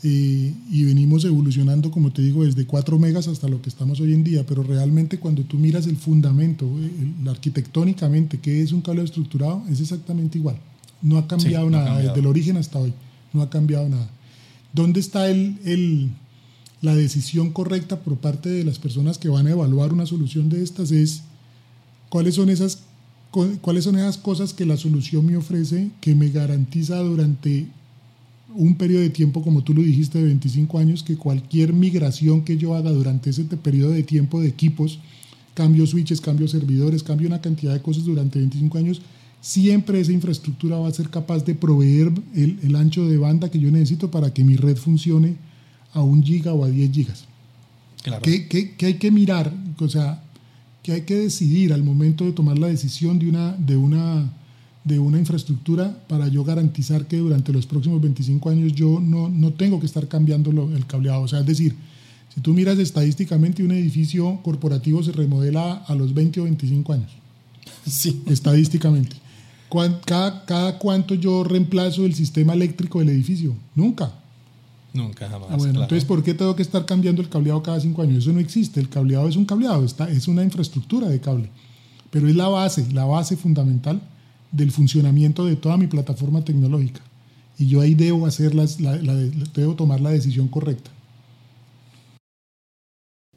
eh, 0.03 0.53
y 0.71 0.83
venimos 0.83 1.23
evolucionando, 1.25 1.91
como 1.91 2.11
te 2.11 2.23
digo, 2.23 2.43
desde 2.43 2.65
4 2.65 2.97
megas 2.97 3.27
hasta 3.27 3.47
lo 3.47 3.61
que 3.61 3.69
estamos 3.69 3.99
hoy 3.99 4.13
en 4.13 4.23
día, 4.23 4.43
pero 4.47 4.63
realmente 4.63 5.19
cuando 5.19 5.43
tú 5.43 5.57
miras 5.57 5.85
el 5.85 5.95
fundamento, 5.95 6.65
el, 6.65 7.27
arquitectónicamente, 7.27 8.39
que 8.39 8.61
es 8.61 8.71
un 8.71 8.81
cable 8.81 9.03
estructurado, 9.03 9.63
es 9.69 9.79
exactamente 9.79 10.39
igual. 10.39 10.57
No 11.03 11.19
ha 11.19 11.27
cambiado 11.27 11.69
nada, 11.69 11.85
cambiado. 11.85 12.07
desde 12.07 12.19
el 12.19 12.25
origen 12.25 12.57
hasta 12.57 12.79
hoy, 12.79 12.93
no 13.31 13.43
ha 13.43 13.49
cambiado 13.51 13.87
nada. 13.89 14.09
¿Dónde 14.73 14.99
está 14.99 15.29
el, 15.29 15.57
el, 15.65 16.09
la 16.81 16.95
decisión 16.95 17.51
correcta 17.51 17.99
por 17.99 18.17
parte 18.17 18.49
de 18.49 18.63
las 18.63 18.79
personas 18.79 19.19
que 19.19 19.29
van 19.29 19.45
a 19.45 19.51
evaluar 19.51 19.93
una 19.93 20.07
solución 20.07 20.49
de 20.49 20.63
estas? 20.63 20.91
Es 20.91 21.21
cuáles 22.09 22.35
son 22.35 22.49
esas, 22.49 22.79
cuáles 23.61 23.83
son 23.83 23.97
esas 23.97 24.17
cosas 24.17 24.53
que 24.53 24.65
la 24.65 24.77
solución 24.77 25.27
me 25.27 25.37
ofrece 25.37 25.91
que 26.01 26.15
me 26.15 26.29
garantiza 26.29 26.97
durante 26.97 27.67
un 28.55 28.75
periodo 28.75 29.01
de 29.01 29.09
tiempo, 29.09 29.41
como 29.41 29.63
tú 29.63 29.73
lo 29.73 29.81
dijiste, 29.81 30.19
de 30.19 30.25
25 30.25 30.77
años, 30.77 31.03
que 31.03 31.15
cualquier 31.15 31.73
migración 31.73 32.43
que 32.43 32.57
yo 32.57 32.75
haga 32.75 32.91
durante 32.91 33.29
ese 33.29 33.43
periodo 33.43 33.91
de 33.91 34.03
tiempo 34.03 34.41
de 34.41 34.47
equipos, 34.47 34.99
cambio 35.53 35.85
switches, 35.85 36.21
cambio 36.21 36.47
servidores, 36.47 37.03
cambio 37.03 37.27
una 37.27 37.41
cantidad 37.41 37.73
de 37.73 37.81
cosas 37.81 38.05
durante 38.05 38.39
25 38.39 38.77
años, 38.77 39.01
siempre 39.41 39.99
esa 39.99 40.11
infraestructura 40.11 40.77
va 40.77 40.87
a 40.87 40.93
ser 40.93 41.09
capaz 41.09 41.43
de 41.45 41.55
proveer 41.55 42.11
el, 42.35 42.59
el 42.63 42.75
ancho 42.75 43.07
de 43.07 43.17
banda 43.17 43.49
que 43.49 43.59
yo 43.59 43.71
necesito 43.71 44.11
para 44.11 44.33
que 44.33 44.43
mi 44.43 44.55
red 44.55 44.77
funcione 44.77 45.35
a 45.93 46.01
un 46.01 46.23
giga 46.23 46.53
o 46.53 46.63
a 46.63 46.69
10 46.69 46.91
gigas. 46.91 47.25
Claro. 48.03 48.21
¿Qué, 48.21 48.47
qué, 48.47 48.75
qué 48.75 48.85
hay 48.87 48.93
que 48.95 49.11
mirar? 49.11 49.53
O 49.79 49.89
sea, 49.89 50.23
¿qué 50.83 50.93
hay 50.93 51.01
que 51.01 51.15
decidir 51.15 51.73
al 51.73 51.83
momento 51.83 52.25
de 52.25 52.31
tomar 52.31 52.57
la 52.57 52.67
decisión 52.67 53.19
de 53.19 53.29
una, 53.29 53.51
de 53.53 53.77
una 53.77 54.31
de 54.83 54.99
una 54.99 55.19
infraestructura 55.19 55.95
para 56.07 56.27
yo 56.27 56.43
garantizar 56.43 57.05
que 57.05 57.17
durante 57.17 57.53
los 57.53 57.65
próximos 57.65 58.01
25 58.01 58.49
años 58.49 58.73
yo 58.73 58.99
no, 58.99 59.29
no 59.29 59.53
tengo 59.53 59.79
que 59.79 59.85
estar 59.85 60.07
cambiando 60.07 60.51
lo, 60.51 60.75
el 60.75 60.85
cableado. 60.85 61.21
O 61.21 61.27
sea, 61.27 61.39
es 61.39 61.45
decir, 61.45 61.75
si 62.33 62.41
tú 62.41 62.53
miras 62.53 62.79
estadísticamente, 62.79 63.63
un 63.63 63.71
edificio 63.71 64.39
corporativo 64.43 65.03
se 65.03 65.11
remodela 65.11 65.73
a 65.73 65.95
los 65.95 66.13
20 66.13 66.41
o 66.41 66.43
25 66.45 66.93
años. 66.93 67.11
Sí. 67.85 68.21
Estadísticamente. 68.27 69.15
Cada, 70.05 70.45
cada 70.45 70.77
cuánto 70.77 71.15
yo 71.15 71.43
reemplazo 71.43 72.05
el 72.05 72.13
sistema 72.13 72.53
eléctrico 72.53 72.99
del 72.99 73.09
edificio? 73.09 73.55
Nunca. 73.73 74.11
Nunca, 74.93 75.29
jamás. 75.29 75.47
Ah, 75.49 75.55
bueno, 75.55 75.81
entonces, 75.81 76.05
¿por 76.05 76.21
qué 76.21 76.33
tengo 76.33 76.55
que 76.55 76.61
estar 76.61 76.85
cambiando 76.85 77.21
el 77.21 77.29
cableado 77.29 77.63
cada 77.63 77.79
cinco 77.79 78.01
años? 78.01 78.19
Eso 78.19 78.33
no 78.33 78.39
existe. 78.39 78.79
El 78.79 78.89
cableado 78.89 79.27
es 79.27 79.35
un 79.35 79.45
cableado, 79.45 79.83
está, 79.83 80.09
es 80.09 80.27
una 80.27 80.43
infraestructura 80.43 81.07
de 81.07 81.21
cable. 81.21 81.49
Pero 82.11 82.27
es 82.27 82.35
la 82.35 82.49
base, 82.49 82.85
la 82.91 83.05
base 83.05 83.37
fundamental 83.37 84.01
del 84.51 84.71
funcionamiento 84.71 85.45
de 85.45 85.55
toda 85.55 85.77
mi 85.77 85.87
plataforma 85.87 86.43
tecnológica. 86.43 87.01
Y 87.57 87.67
yo 87.67 87.81
ahí 87.81 87.95
debo, 87.95 88.25
hacer 88.25 88.55
las, 88.55 88.79
la, 88.79 88.95
la, 88.95 89.13
debo 89.13 89.75
tomar 89.75 90.01
la 90.01 90.09
decisión 90.09 90.47
correcta. 90.47 90.91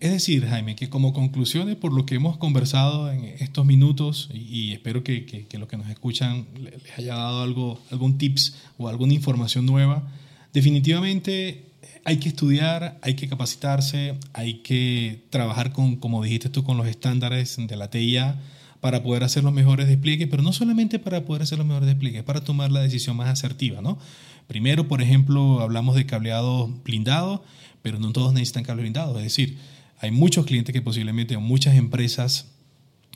Es 0.01 0.13
decir, 0.13 0.47
Jaime, 0.47 0.77
que 0.77 0.91
como 0.91 1.13
conclusiones 1.13 1.77
por 1.77 1.93
lo 1.93 2.05
que 2.05 2.17
hemos 2.17 2.37
conversado 2.37 3.11
en 3.11 3.25
estos 3.25 3.65
minutos, 3.65 4.29
y, 4.35 4.39
y 4.39 4.73
espero 4.73 5.03
que, 5.03 5.25
que, 5.25 5.47
que, 5.47 5.59
los 5.59 5.69
que 5.69 5.77
nos 5.77 5.89
escuchan 5.89 6.47
les 6.61 6.99
haya 6.99 7.15
dado 7.15 7.43
algo, 7.43 7.81
algún 7.91 8.19
tips 8.19 8.57
o 8.77 8.89
alguna 8.89 9.15
información 9.15 9.67
nueva, 9.67 10.11
definitivamente 10.53 11.65
hay 12.05 12.19
que 12.19 12.29
estudiar, 12.29 12.99
hay 13.03 13.15
que 13.15 13.29
capacitarse, 13.29 14.19
hay 14.33 14.55
que 14.63 15.25
trabajar 15.31 15.73
con, 15.73 15.97
como 15.97 16.23
dijiste 16.23 16.51
tú, 16.51 16.65
con 16.65 16.77
los 16.77 16.87
estándares 16.87 17.57
de 17.57 17.77
la 17.77 17.89
TIA, 17.89 18.41
para 18.85 19.03
poder 19.03 19.25
hacer 19.25 19.43
los 19.43 19.55
mejores 19.55 19.89
despliegues, 19.89 20.29
pero 20.29 20.43
no 20.43 20.53
solamente 20.53 20.99
para 20.99 21.25
poder 21.25 21.41
hacer 21.41 21.57
los 21.57 21.67
mejores 21.67 21.87
despliegues, 21.87 22.23
para 22.23 22.45
tomar 22.45 22.71
la 22.71 22.83
decisión 22.83 23.17
más 23.17 23.31
asertiva, 23.31 23.81
¿no? 23.81 23.99
Primero, 24.47 24.89
por 24.89 25.01
ejemplo, 25.01 25.63
hablamos 25.63 25.97
de 25.97 26.05
cableado 26.05 26.69
blindado, 26.85 27.43
pero 27.81 27.99
no 27.99 28.13
todos 28.13 28.35
necesitan 28.35 28.63
cable 28.63 28.83
blindado, 28.83 29.17
es 29.17 29.25
decir, 29.25 29.57
hay 30.01 30.11
muchos 30.11 30.45
clientes 30.45 30.75
que 30.75 30.83
posiblemente, 30.83 31.35
o 31.35 31.41
muchas 31.41 31.77
empresas 31.77 32.53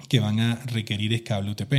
que 0.08 0.20
van 0.20 0.40
a 0.40 0.54
requerir 0.64 1.22
cable 1.22 1.50
UTP. 1.50 1.74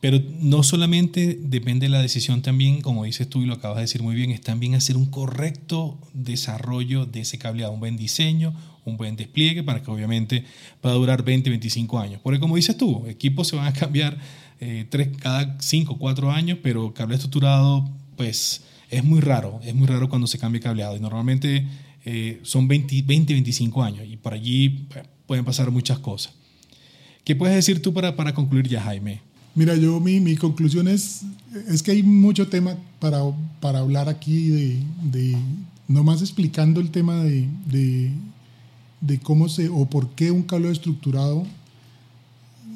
Pero 0.00 0.20
no 0.40 0.62
solamente 0.62 1.38
depende 1.40 1.86
de 1.86 1.90
la 1.90 2.02
decisión 2.02 2.42
también, 2.42 2.82
como 2.82 3.04
dices 3.04 3.28
tú 3.28 3.42
y 3.42 3.46
lo 3.46 3.54
acabas 3.54 3.76
de 3.76 3.82
decir 3.82 4.02
muy 4.02 4.14
bien, 4.14 4.30
es 4.30 4.42
también 4.42 4.74
hacer 4.74 4.96
un 4.96 5.06
correcto 5.06 5.98
desarrollo 6.12 7.06
de 7.06 7.20
ese 7.20 7.38
cableado, 7.38 7.72
un 7.72 7.80
buen 7.80 7.96
diseño, 7.96 8.54
un 8.84 8.96
buen 8.96 9.16
despliegue 9.16 9.62
para 9.62 9.82
que 9.82 9.90
obviamente 9.90 10.44
pueda 10.80 10.94
durar 10.94 11.24
20, 11.24 11.50
25 11.50 11.98
años. 11.98 12.20
Porque 12.22 12.38
como 12.38 12.56
dices 12.56 12.76
tú, 12.76 13.06
equipos 13.06 13.48
se 13.48 13.56
van 13.56 13.66
a 13.66 13.72
cambiar 13.72 14.18
eh, 14.60 14.86
tres, 14.88 15.08
cada 15.18 15.56
5, 15.60 15.98
4 15.98 16.30
años, 16.30 16.58
pero 16.62 16.94
cable 16.94 17.14
estructurado, 17.14 17.90
pues 18.16 18.62
es 18.90 19.02
muy 19.02 19.20
raro, 19.20 19.60
es 19.64 19.74
muy 19.74 19.86
raro 19.86 20.08
cuando 20.08 20.26
se 20.26 20.38
cambia 20.38 20.60
cableado 20.60 20.96
y 20.96 21.00
normalmente 21.00 21.66
eh, 22.04 22.38
son 22.42 22.68
20, 22.68 23.02
20, 23.02 23.32
25 23.32 23.82
años 23.82 24.06
y 24.08 24.16
por 24.16 24.32
allí 24.32 24.86
pues, 24.88 25.04
pueden 25.26 25.44
pasar 25.44 25.70
muchas 25.70 25.98
cosas. 25.98 26.34
¿Qué 27.24 27.34
puedes 27.34 27.56
decir 27.56 27.82
tú 27.82 27.92
para, 27.92 28.14
para 28.14 28.32
concluir 28.34 28.68
ya, 28.68 28.80
Jaime? 28.82 29.20
Mira, 29.56 29.74
yo 29.74 29.98
mi, 30.00 30.20
mi 30.20 30.36
conclusión 30.36 30.86
es, 30.86 31.22
es 31.66 31.82
que 31.82 31.90
hay 31.90 32.02
mucho 32.02 32.48
tema 32.48 32.76
para, 33.00 33.22
para 33.58 33.78
hablar 33.78 34.06
aquí 34.06 34.50
de, 34.50 34.78
de, 35.10 35.36
nomás 35.88 36.20
explicando 36.20 36.78
el 36.78 36.90
tema 36.90 37.24
de, 37.24 37.48
de, 39.00 39.18
cómo 39.20 39.48
se 39.48 39.70
o 39.70 39.86
por 39.86 40.10
qué 40.10 40.30
un 40.30 40.42
cableado 40.42 40.74
estructurado 40.74 41.46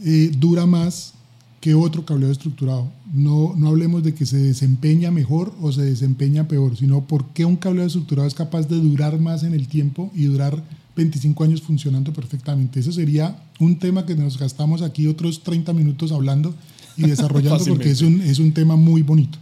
eh, 0.06 0.32
dura 0.38 0.64
más 0.64 1.12
que 1.60 1.74
otro 1.74 2.06
cableado 2.06 2.32
estructurado. 2.32 2.90
No, 3.12 3.54
no 3.58 3.68
hablemos 3.68 4.02
de 4.02 4.14
que 4.14 4.24
se 4.24 4.38
desempeña 4.38 5.10
mejor 5.10 5.54
o 5.60 5.72
se 5.72 5.82
desempeña 5.82 6.48
peor, 6.48 6.78
sino 6.78 7.02
por 7.02 7.26
qué 7.34 7.44
un 7.44 7.56
cableado 7.56 7.88
estructurado 7.88 8.26
es 8.26 8.32
capaz 8.32 8.68
de 8.68 8.76
durar 8.76 9.20
más 9.20 9.42
en 9.42 9.52
el 9.52 9.68
tiempo 9.68 10.10
y 10.14 10.24
durar 10.24 10.64
25 10.96 11.44
años 11.44 11.62
funcionando 11.62 12.12
perfectamente. 12.12 12.80
Eso 12.80 12.92
sería 12.92 13.42
un 13.58 13.78
tema 13.78 14.06
que 14.06 14.14
nos 14.14 14.38
gastamos 14.38 14.82
aquí 14.82 15.06
otros 15.06 15.42
30 15.42 15.72
minutos 15.72 16.12
hablando 16.12 16.54
y 16.96 17.02
desarrollando 17.08 17.64
porque 17.64 17.90
es 17.90 18.02
un, 18.02 18.20
es 18.20 18.38
un 18.38 18.52
tema 18.52 18.76
muy 18.76 19.02
bonito. 19.02 19.38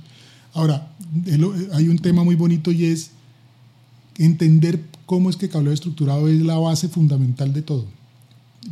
Ahora, 0.52 0.92
hay 1.72 1.88
un 1.88 1.98
tema 1.98 2.24
muy 2.24 2.34
bonito 2.34 2.70
y 2.70 2.84
es 2.84 3.10
entender 4.18 4.84
cómo 5.06 5.30
es 5.30 5.36
que 5.36 5.46
el 5.46 5.52
cableado 5.52 5.74
estructurado 5.74 6.28
es 6.28 6.40
la 6.42 6.58
base 6.58 6.88
fundamental 6.88 7.52
de 7.52 7.62
todo. 7.62 7.86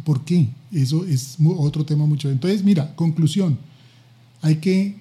¿Por 0.04 0.24
qué? 0.24 0.48
Eso 0.72 1.04
es 1.04 1.36
otro 1.56 1.84
tema 1.84 2.06
mucho. 2.06 2.30
Entonces, 2.30 2.64
mira, 2.64 2.94
conclusión. 2.96 3.58
Hay 4.42 4.56
que 4.56 4.96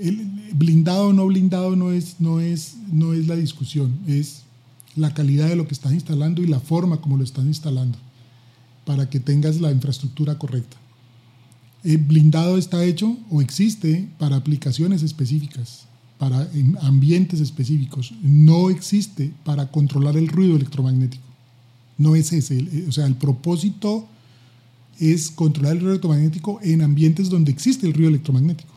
el 0.00 0.30
blindado 0.52 1.08
o 1.08 1.12
no 1.12 1.26
blindado 1.26 1.76
no 1.76 1.92
es, 1.92 2.16
no 2.20 2.40
es, 2.40 2.76
no 2.92 3.12
es 3.14 3.26
la 3.26 3.36
discusión, 3.36 3.98
es 4.06 4.42
la 4.96 5.14
calidad 5.14 5.48
de 5.48 5.56
lo 5.56 5.66
que 5.66 5.74
estás 5.74 5.92
instalando 5.92 6.42
y 6.42 6.46
la 6.46 6.60
forma 6.60 7.00
como 7.00 7.16
lo 7.16 7.24
estás 7.24 7.44
instalando 7.44 7.98
para 8.84 9.10
que 9.10 9.20
tengas 9.20 9.60
la 9.60 9.70
infraestructura 9.70 10.38
correcta. 10.38 10.76
El 11.84 11.98
blindado 11.98 12.56
está 12.56 12.84
hecho 12.84 13.18
o 13.30 13.42
existe 13.42 14.08
para 14.18 14.36
aplicaciones 14.36 15.02
específicas, 15.02 15.84
para 16.16 16.48
ambientes 16.80 17.40
específicos. 17.40 18.12
No 18.22 18.70
existe 18.70 19.32
para 19.44 19.70
controlar 19.70 20.16
el 20.16 20.28
ruido 20.28 20.56
electromagnético. 20.56 21.22
No 21.98 22.16
es 22.16 22.32
ese. 22.32 22.66
O 22.88 22.92
sea, 22.92 23.06
el 23.06 23.14
propósito 23.14 24.08
es 24.98 25.30
controlar 25.30 25.72
el 25.72 25.80
ruido 25.80 25.92
electromagnético 25.92 26.58
en 26.62 26.82
ambientes 26.82 27.28
donde 27.28 27.52
existe 27.52 27.86
el 27.86 27.92
ruido 27.92 28.08
electromagnético. 28.08 28.72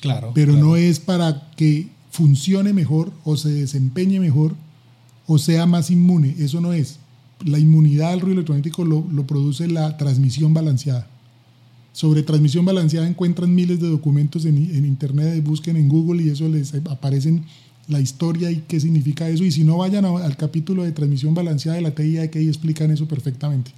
Claro. 0.00 0.32
Pero 0.34 0.52
claro. 0.52 0.66
no 0.66 0.76
es 0.76 0.98
para 0.98 1.50
que 1.56 1.90
funcione 2.10 2.72
mejor 2.72 3.12
o 3.24 3.36
se 3.36 3.50
desempeñe 3.50 4.18
mejor 4.18 4.54
o 5.26 5.38
sea 5.38 5.66
más 5.66 5.90
inmune. 5.90 6.34
Eso 6.38 6.60
no 6.60 6.72
es. 6.72 6.98
La 7.44 7.58
inmunidad 7.58 8.12
al 8.12 8.20
ruido 8.20 8.34
electromagnético 8.34 8.84
lo, 8.84 9.06
lo 9.10 9.26
produce 9.26 9.68
la 9.68 9.96
transmisión 9.96 10.54
balanceada. 10.54 11.08
Sobre 11.92 12.22
transmisión 12.22 12.64
balanceada 12.64 13.06
encuentran 13.06 13.54
miles 13.54 13.80
de 13.80 13.88
documentos 13.88 14.44
en, 14.46 14.56
en, 14.56 14.86
internet, 14.86 15.44
busquen 15.44 15.76
en 15.76 15.88
Google 15.88 16.22
y 16.22 16.30
eso 16.30 16.48
les 16.48 16.74
aparecen 16.74 17.44
la 17.88 18.00
historia 18.00 18.50
y 18.50 18.64
qué 18.66 18.80
significa 18.80 19.28
eso. 19.28 19.44
Y 19.44 19.50
si 19.50 19.64
no, 19.64 19.78
vayan 19.78 20.04
al 20.04 20.36
capítulo 20.36 20.84
de 20.84 20.92
transmisión 20.92 21.34
balanceada 21.34 21.76
de 21.76 21.82
la 21.82 21.94
TIA 21.94 22.30
que 22.30 22.38
ahí 22.38 22.48
explican 22.48 22.90
eso 22.90 23.06
perfectamente. 23.06 23.72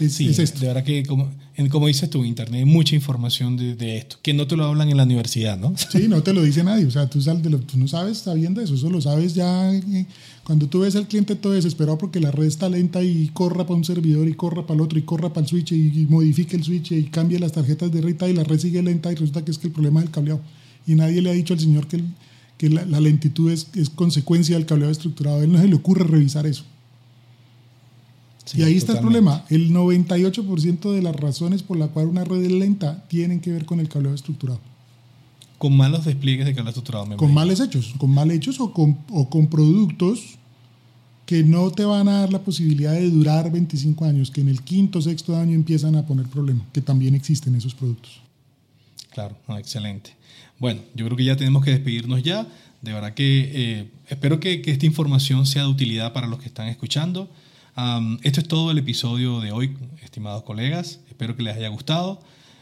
Es, 0.00 0.14
sí, 0.14 0.28
es 0.28 0.38
esto. 0.38 0.60
de 0.60 0.68
verdad 0.68 0.84
que 0.84 1.04
como, 1.04 1.28
como 1.70 1.86
dices 1.88 2.08
tú, 2.08 2.24
Internet 2.24 2.60
hay 2.60 2.64
mucha 2.64 2.94
información 2.94 3.56
de, 3.56 3.74
de, 3.74 3.98
esto, 3.98 4.16
que 4.22 4.32
no 4.32 4.46
te 4.46 4.56
lo 4.56 4.64
hablan 4.64 4.88
en 4.88 4.96
la 4.96 5.02
universidad, 5.02 5.58
¿no? 5.58 5.74
Sí, 5.90 6.06
no 6.08 6.22
te 6.22 6.32
lo 6.32 6.42
dice 6.42 6.62
nadie, 6.62 6.86
o 6.86 6.90
sea, 6.90 7.08
tú, 7.08 7.20
sal 7.20 7.42
de 7.42 7.50
lo, 7.50 7.58
tú 7.58 7.78
no 7.78 7.88
sabes 7.88 8.18
sabiendo 8.18 8.60
eso, 8.60 8.74
eso 8.74 8.90
lo 8.90 9.00
sabes 9.00 9.34
ya 9.34 9.74
eh, 9.74 10.06
cuando 10.44 10.68
tú 10.68 10.80
ves 10.80 10.94
al 10.96 11.08
cliente 11.08 11.34
todo 11.34 11.52
desesperado 11.52 11.98
porque 11.98 12.20
la 12.20 12.30
red 12.30 12.46
está 12.46 12.68
lenta 12.68 13.02
y 13.02 13.28
corra 13.32 13.66
para 13.66 13.74
un 13.74 13.84
servidor 13.84 14.28
y 14.28 14.34
corra 14.34 14.62
para 14.62 14.76
el 14.76 14.80
otro 14.82 14.98
y 14.98 15.02
corra 15.02 15.32
para 15.32 15.42
el 15.42 15.48
switch 15.48 15.72
y, 15.72 16.02
y 16.02 16.06
modifique 16.06 16.56
el 16.56 16.64
switch 16.64 16.92
y 16.92 17.04
cambie 17.04 17.38
las 17.38 17.52
tarjetas 17.52 17.90
de 17.92 18.00
red 18.00 18.16
y 18.28 18.32
la 18.32 18.44
red 18.44 18.58
sigue 18.58 18.82
lenta 18.82 19.10
y 19.12 19.16
resulta 19.16 19.44
que 19.44 19.50
es 19.50 19.58
que 19.58 19.66
el 19.66 19.72
problema 19.72 20.00
es 20.00 20.06
el 20.06 20.12
cableado. 20.12 20.40
Y 20.86 20.94
nadie 20.94 21.20
le 21.20 21.30
ha 21.30 21.34
dicho 21.34 21.52
al 21.52 21.60
señor 21.60 21.86
que, 21.86 21.96
el, 21.96 22.04
que 22.56 22.70
la, 22.70 22.86
la, 22.86 23.00
lentitud 23.00 23.50
es, 23.50 23.68
es 23.74 23.90
consecuencia 23.90 24.56
del 24.56 24.64
cableado 24.64 24.90
estructurado, 24.90 25.40
a 25.40 25.44
él 25.44 25.52
no 25.52 25.60
se 25.60 25.68
le 25.68 25.74
ocurre 25.74 26.04
revisar 26.04 26.46
eso. 26.46 26.64
Sí, 28.48 28.60
y 28.60 28.62
ahí 28.62 28.76
está 28.76 28.94
totalmente. 28.94 29.18
el 29.18 29.24
problema. 29.24 29.44
El 29.50 29.74
98% 29.74 30.90
de 30.90 31.02
las 31.02 31.14
razones 31.14 31.62
por 31.62 31.76
las 31.76 31.90
cuales 31.90 32.10
una 32.10 32.24
red 32.24 32.42
es 32.42 32.52
lenta 32.52 33.04
tienen 33.08 33.40
que 33.40 33.52
ver 33.52 33.66
con 33.66 33.78
el 33.78 33.90
cableado 33.90 34.14
estructurado. 34.14 34.58
Con 35.58 35.76
malos 35.76 36.06
despliegues 36.06 36.46
de 36.46 36.52
cableado 36.52 36.70
estructurado. 36.70 37.04
Me 37.04 37.16
con 37.16 37.34
males 37.34 37.60
hechos. 37.60 37.94
Con 37.98 38.10
mal 38.10 38.30
hechos 38.30 38.58
o 38.58 38.72
con, 38.72 38.96
o 39.10 39.28
con 39.28 39.48
productos 39.48 40.38
que 41.26 41.44
no 41.44 41.70
te 41.70 41.84
van 41.84 42.08
a 42.08 42.20
dar 42.20 42.32
la 42.32 42.38
posibilidad 42.38 42.94
de 42.94 43.10
durar 43.10 43.52
25 43.52 44.06
años, 44.06 44.30
que 44.30 44.40
en 44.40 44.48
el 44.48 44.62
quinto 44.62 45.00
o 45.00 45.02
sexto 45.02 45.36
año 45.36 45.54
empiezan 45.54 45.94
a 45.96 46.06
poner 46.06 46.26
problemas, 46.26 46.66
que 46.72 46.80
también 46.80 47.14
existen 47.14 47.54
esos 47.54 47.74
productos. 47.74 48.22
Claro, 49.10 49.36
no, 49.46 49.58
excelente. 49.58 50.12
Bueno, 50.58 50.80
yo 50.94 51.04
creo 51.04 51.18
que 51.18 51.24
ya 51.24 51.36
tenemos 51.36 51.62
que 51.62 51.72
despedirnos 51.72 52.22
ya. 52.22 52.46
De 52.80 52.94
verdad 52.94 53.12
que 53.12 53.50
eh, 53.52 53.90
espero 54.08 54.40
que, 54.40 54.62
que 54.62 54.70
esta 54.70 54.86
información 54.86 55.44
sea 55.44 55.64
de 55.64 55.68
utilidad 55.68 56.14
para 56.14 56.28
los 56.28 56.38
que 56.38 56.46
están 56.46 56.68
escuchando. 56.68 57.28
Um, 57.78 58.18
esto 58.24 58.40
es 58.40 58.48
todo 58.48 58.72
el 58.72 58.78
episodio 58.78 59.40
de 59.40 59.52
hoy, 59.52 59.76
estimados 60.02 60.42
colegas. 60.42 60.98
Espero 61.08 61.36
que 61.36 61.44
les 61.44 61.56
haya 61.56 61.68
gustado. 61.68 62.20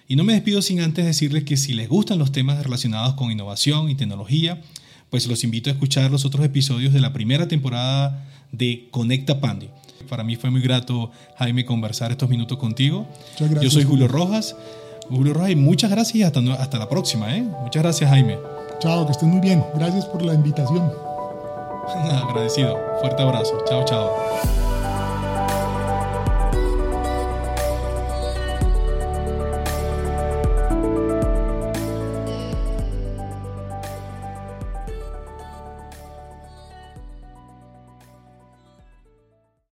Y 0.08 0.14
no 0.16 0.24
me 0.24 0.34
despido 0.34 0.60
sin 0.60 0.80
antes 0.80 1.06
decirles 1.06 1.44
que 1.44 1.56
si 1.56 1.72
les 1.72 1.88
gustan 1.88 2.18
los 2.18 2.32
temas 2.32 2.62
relacionados 2.62 3.14
con 3.14 3.32
innovación 3.32 3.88
y 3.88 3.94
tecnología, 3.94 4.60
pues 5.08 5.26
los 5.26 5.42
invito 5.42 5.70
a 5.70 5.72
escuchar 5.72 6.10
los 6.10 6.26
otros 6.26 6.44
episodios 6.44 6.92
de 6.92 7.00
la 7.00 7.14
primera 7.14 7.48
temporada 7.48 8.26
de 8.52 8.88
Conecta 8.90 9.40
Pandi. 9.40 9.70
Para 10.06 10.22
mí 10.22 10.36
fue 10.36 10.50
muy 10.50 10.60
grato, 10.60 11.10
Jaime, 11.38 11.64
conversar 11.64 12.10
estos 12.10 12.28
minutos 12.28 12.58
contigo. 12.58 13.08
Gracias, 13.38 13.62
Yo 13.62 13.70
soy 13.70 13.84
Julio 13.84 14.08
Rojas. 14.08 14.54
Julio 15.08 15.32
Rojas, 15.32 15.50
y 15.52 15.56
muchas 15.56 15.90
gracias 15.90 16.16
y 16.16 16.22
hasta, 16.24 16.40
hasta 16.54 16.78
la 16.78 16.90
próxima. 16.90 17.34
¿eh? 17.34 17.42
Muchas 17.62 17.82
gracias, 17.82 18.10
Jaime. 18.10 18.36
Chao, 18.80 19.06
que 19.06 19.12
estén 19.12 19.30
muy 19.30 19.40
bien. 19.40 19.64
Gracias 19.74 20.04
por 20.04 20.22
la 20.22 20.34
invitación. 20.34 20.92
Agradecido. 22.12 22.76
Fuerte 23.00 23.22
abrazo. 23.22 23.64
Chao, 23.66 23.84
chao. 23.86 24.65